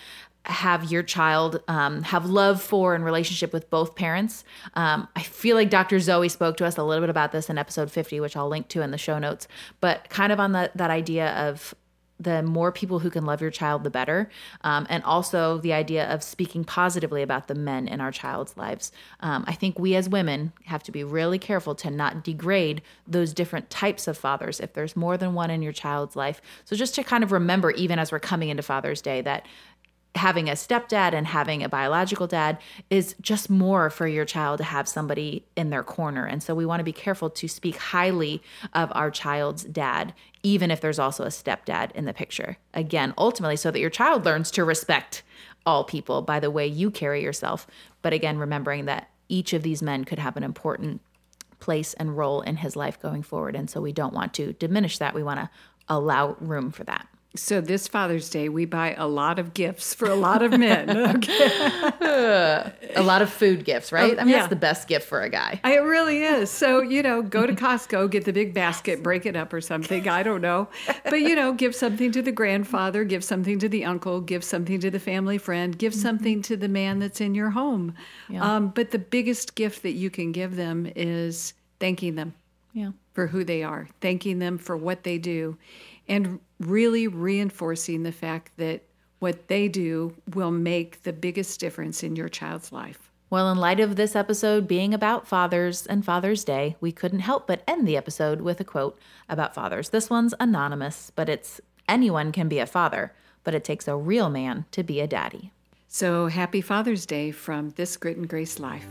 have 0.47 0.91
your 0.91 1.03
child 1.03 1.63
um, 1.69 2.03
have 2.03 2.27
love 2.27 2.63
for 2.63 2.95
and 2.95 3.05
relationship 3.05 3.53
with 3.53 3.69
both 3.69 3.95
parents. 3.95 4.45
Um, 4.75 5.07
I 5.15 5.23
feel 5.23 5.57
like 5.57 5.71
Dr. 5.71 6.01
Zoe 6.01 6.29
spoke 6.29 6.57
to 6.59 6.67
us 6.67 6.79
a 6.79 6.83
little 6.83 7.03
bit 7.03 7.11
about 7.11 7.33
this 7.33 7.51
in 7.51 7.59
episode 7.59 7.91
50, 7.91 8.21
which 8.21 8.37
I'll 8.37 8.49
link 8.49 8.69
to 8.69 8.83
in 8.83 8.91
the 8.91 8.99
show 8.99 9.19
notes, 9.19 9.49
but 9.81 10.09
kind 10.09 10.33
of 10.33 10.41
on 10.41 10.53
the, 10.53 10.71
that 10.75 10.91
idea 10.91 11.33
of 11.33 11.75
the 12.21 12.43
more 12.43 12.71
people 12.71 12.99
who 12.99 13.09
can 13.09 13.25
love 13.25 13.41
your 13.41 13.51
child, 13.51 13.83
the 13.83 13.91
better. 13.91 14.29
Um, 14.61 14.87
and 14.91 15.03
also 15.05 15.57
the 15.59 15.73
idea 15.73 16.07
of 16.13 16.23
speaking 16.23 16.65
positively 16.65 17.23
about 17.23 17.49
the 17.49 17.55
men 17.55 17.89
in 17.89 18.01
our 18.01 18.13
child's 18.13 18.57
lives. 18.59 18.93
Um, 19.21 19.45
I 19.49 19.55
think 19.55 19.79
we 19.79 19.97
as 19.97 20.09
women 20.09 20.53
have 20.67 20.83
to 20.83 20.93
be 20.93 21.03
really 21.03 21.39
careful 21.39 21.75
to 21.77 21.91
not 21.91 22.23
degrade 22.23 22.83
those 23.07 23.33
different 23.33 23.71
types 23.71 24.07
of 24.07 24.19
fathers 24.19 24.61
if 24.61 24.75
there's 24.75 24.95
more 24.95 25.17
than 25.17 25.33
one 25.33 25.51
in 25.51 25.63
your 25.63 25.73
child's 25.73 26.15
life. 26.15 26.43
So 26.67 26.77
just 26.77 26.95
to 26.97 27.03
kind 27.03 27.25
of 27.25 27.33
remember, 27.33 27.71
even 27.71 27.99
as 27.99 28.13
we're 28.13 28.21
coming 28.21 28.51
into 28.51 28.63
Father's 28.63 29.01
Day, 29.01 29.23
that 29.23 29.47
having 30.17 30.49
a 30.49 30.53
stepdad 30.53 31.13
and 31.13 31.27
having 31.27 31.63
a 31.63 31.69
biological 31.69 32.27
dad 32.27 32.59
is 32.91 33.15
just 33.21 33.49
more 33.49 33.91
for 33.91 34.09
your 34.09 34.25
child 34.25 34.59
to 34.59 34.65
have 34.65 34.89
somebody 34.89 35.45
in 35.57 35.71
their 35.71 35.85
corner. 35.85 36.27
And 36.27 36.43
so 36.43 36.55
we 36.55 36.67
want 36.67 36.81
to 36.81 36.85
be 36.85 36.93
careful 36.93 37.31
to 37.31 37.49
speak 37.49 37.77
highly 37.77 38.43
of 38.75 38.91
our 38.95 39.11
child's 39.11 39.63
dad, 39.65 40.13
even 40.43 40.71
if 40.71 40.81
there's 40.81 40.99
also 40.99 41.25
a 41.25 41.29
stepdad 41.29 41.93
in 41.93 42.07
the 42.07 42.13
picture. 42.13 42.57
Again, 42.75 43.15
ultimately, 43.17 43.57
so 43.57 43.71
that 43.71 43.79
your 43.79 43.91
child 43.91 44.25
learns 44.25 44.51
to 44.53 44.65
respect 44.65 45.23
all 45.65 45.85
people 45.85 46.23
by 46.23 46.41
the 46.41 46.51
way 46.51 46.67
you 46.67 46.91
carry 46.91 47.23
yourself. 47.23 47.67
But 48.03 48.13
again, 48.13 48.39
remembering 48.39 48.87
that 48.87 49.11
each 49.29 49.53
of 49.53 49.63
these 49.63 49.81
men 49.81 50.05
could 50.05 50.19
have 50.19 50.37
an 50.37 50.43
important 50.43 51.01
place 51.61 51.95
and 51.95 52.17
role 52.17 52.41
in 52.41 52.57
his 52.57 52.75
life 52.75 53.01
going 53.01 53.23
forward. 53.23 53.55
And 53.55 53.71
so 53.71 53.81
we 53.81 53.93
don't 53.93 54.15
want 54.15 54.35
to 54.35 54.55
diminish 54.55 54.99
that. 54.99 55.15
We 55.15 55.23
want 55.23 55.39
to 55.39 55.51
allow 55.89 56.37
room 56.41 56.73
for 56.73 56.83
that. 56.85 57.07
So 57.37 57.61
this 57.61 57.87
Father's 57.87 58.29
Day, 58.29 58.49
we 58.49 58.65
buy 58.65 58.95
a 58.95 59.07
lot 59.07 59.39
of 59.39 59.55
gifts 59.55 59.95
for 59.95 60.11
a 60.11 60.17
lot 60.17 60.43
of 60.43 60.59
men. 60.59 60.91
Okay. 61.21 61.51
a 62.97 63.03
lot 63.03 63.23
of 63.23 63.31
food 63.31 63.65
gifts, 63.65 63.93
right? 63.93 64.19
I 64.19 64.25
mean, 64.25 64.33
yeah. 64.33 64.39
that's 64.39 64.51
the 64.51 64.57
best 64.57 64.89
gift 64.89 65.07
for 65.07 65.21
a 65.21 65.29
guy. 65.29 65.61
It 65.65 65.83
really 65.83 66.23
is. 66.23 66.51
So, 66.51 66.81
you 66.95 67.03
know, 67.03 67.23
go 67.23 67.47
to 67.47 67.53
Costco, 67.53 68.11
get 68.11 68.25
the 68.25 68.33
big 68.33 68.55
basket, 68.55 69.03
break 69.03 69.27
it 69.27 69.37
up 69.37 69.53
or 69.53 69.61
something. 69.61 70.09
I 70.09 70.23
don't 70.23 70.41
know. 70.41 70.69
But, 71.05 71.21
you 71.21 71.37
know, 71.37 71.53
give 71.53 71.75
something 71.75 72.11
to 72.13 72.23
the 72.23 72.33
grandfather, 72.33 73.05
give 73.05 73.23
something 73.23 73.59
to 73.61 73.69
the 73.69 73.85
uncle, 73.85 74.21
give 74.21 74.43
something 74.45 74.81
to 74.81 74.91
the 74.91 75.01
family 75.01 75.39
friend, 75.39 75.77
give 75.77 75.93
mm-hmm. 75.93 76.03
something 76.03 76.43
to 76.43 76.57
the 76.57 76.69
man 76.69 76.99
that's 76.99 77.21
in 77.21 77.35
your 77.35 77.51
home. 77.51 77.95
Yeah. 78.29 78.57
Um, 78.57 78.69
but 78.69 78.91
the 78.91 78.99
biggest 78.99 79.55
gift 79.55 79.83
that 79.83 79.93
you 79.93 80.11
can 80.11 80.33
give 80.33 80.57
them 80.57 80.91
is 80.97 81.55
thanking 81.79 82.15
them 82.15 82.35
yeah. 82.73 82.91
for 83.13 83.29
who 83.29 83.45
they 83.45 83.63
are, 83.63 83.89
thanking 84.01 84.39
them 84.39 84.59
for 84.59 84.77
what 84.77 85.05
they 85.05 85.19
do 85.19 85.57
and 86.11 86.41
really 86.59 87.07
reinforcing 87.07 88.03
the 88.03 88.13
fact 88.13 88.53
that 88.57 88.83
what 89.21 89.49
they 89.49 89.69
do 89.69 90.15
will 90.35 90.51
make 90.51 91.05
the 91.05 91.13
biggest 91.13 91.61
difference 91.61 92.03
in 92.03 92.17
your 92.17 92.29
child's 92.29 92.73
life. 92.73 93.11
Well, 93.31 93.53
in 93.53 93.59
light 93.59 93.79
of 93.79 93.95
this 93.95 94.17
episode 94.17 94.67
being 94.67 94.93
about 94.93 95.29
fathers 95.29 95.87
and 95.87 96.05
Father's 96.05 96.43
Day, 96.43 96.77
we 96.81 96.91
couldn't 96.91 97.21
help 97.21 97.47
but 97.47 97.63
end 97.69 97.87
the 97.87 97.97
episode 97.97 98.41
with 98.41 98.61
a 98.61 98.65
quote 98.65 98.99
about 99.29 99.55
fathers. 99.55 99.91
This 99.91 100.11
one's 100.11 100.35
anonymous, 100.41 101.13
but 101.15 101.29
it's 101.29 101.61
anyone 101.89 102.33
can 102.33 102.49
be 102.49 102.59
a 102.59 102.67
father, 102.67 103.13
but 103.45 103.55
it 103.55 103.63
takes 103.63 103.87
a 103.87 103.97
real 103.97 104.31
man 104.31 104.65
to 104.73 104.83
be 104.83 105.01
a 105.01 105.07
daddy. 105.07 105.53
So 105.87 106.27
happy 106.27 106.61
Father's 106.61 107.07
Day 107.07 107.31
from 107.31 107.71
This 107.71 107.97
Grit 107.97 108.17
and 108.17 108.29
Grace 108.29 108.59
Life. 108.59 108.87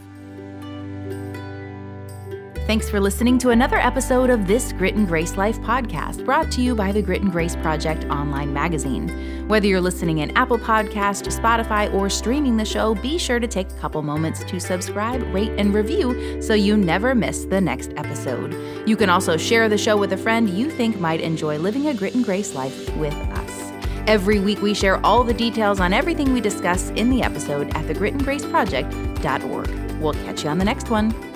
Thanks 2.70 2.88
for 2.88 3.00
listening 3.00 3.40
to 3.40 3.50
another 3.50 3.78
episode 3.78 4.30
of 4.30 4.46
this 4.46 4.74
Grit 4.74 4.94
and 4.94 5.08
Grace 5.08 5.38
Life 5.38 5.60
podcast 5.62 6.24
brought 6.24 6.52
to 6.52 6.62
you 6.62 6.76
by 6.76 6.92
the 6.92 7.02
Grit 7.02 7.24
and 7.24 7.32
Grace 7.32 7.56
Project 7.56 8.06
online 8.12 8.54
magazine. 8.54 9.48
Whether 9.48 9.66
you're 9.66 9.82
listening 9.82 10.20
in 10.20 10.30
Apple 10.38 10.60
Podcast, 10.60 11.36
Spotify, 11.36 11.92
or 11.92 12.12
streaming 12.12 12.58
the 12.58 12.66
show, 12.66 12.94
be 12.94 13.18
sure 13.18 13.40
to 13.40 13.48
take 13.48 13.72
a 13.72 13.78
couple 13.78 14.04
moments 14.04 14.44
to 14.44 14.60
subscribe, 14.60 15.24
rate, 15.34 15.50
and 15.58 15.74
review 15.74 16.40
so 16.44 16.54
you 16.54 16.78
never 16.78 17.16
miss 17.16 17.46
the 17.46 17.60
next 17.60 17.92
episode. 17.98 18.56
You 18.88 18.96
can 18.96 19.10
also 19.10 19.36
share 19.36 19.68
the 19.68 19.76
show 19.76 19.98
with 19.98 20.14
a 20.14 20.18
friend 20.18 20.48
you 20.48 20.70
think 20.70 21.00
might 21.00 21.22
enjoy 21.22 21.58
living 21.58 21.88
a 21.88 21.96
Grit 21.96 22.14
and 22.14 22.24
Grace 22.24 22.54
life 22.54 22.96
with 22.98 23.16
us. 23.16 23.72
Every 24.06 24.40
week, 24.40 24.62
we 24.62 24.76
share 24.76 25.04
all 25.04 25.24
the 25.24 25.34
details 25.34 25.80
on 25.80 25.92
everything 25.92 26.34
we 26.34 26.40
discuss 26.40 26.92
in 26.92 27.10
the 27.10 27.24
episode 27.24 27.70
at 27.70 27.88
thegritandgraceproject.org. 27.88 30.00
We'll 30.00 30.14
catch 30.14 30.44
you 30.44 30.52
on 30.52 30.60
the 30.60 30.66
next 30.66 30.92
one. 30.92 31.29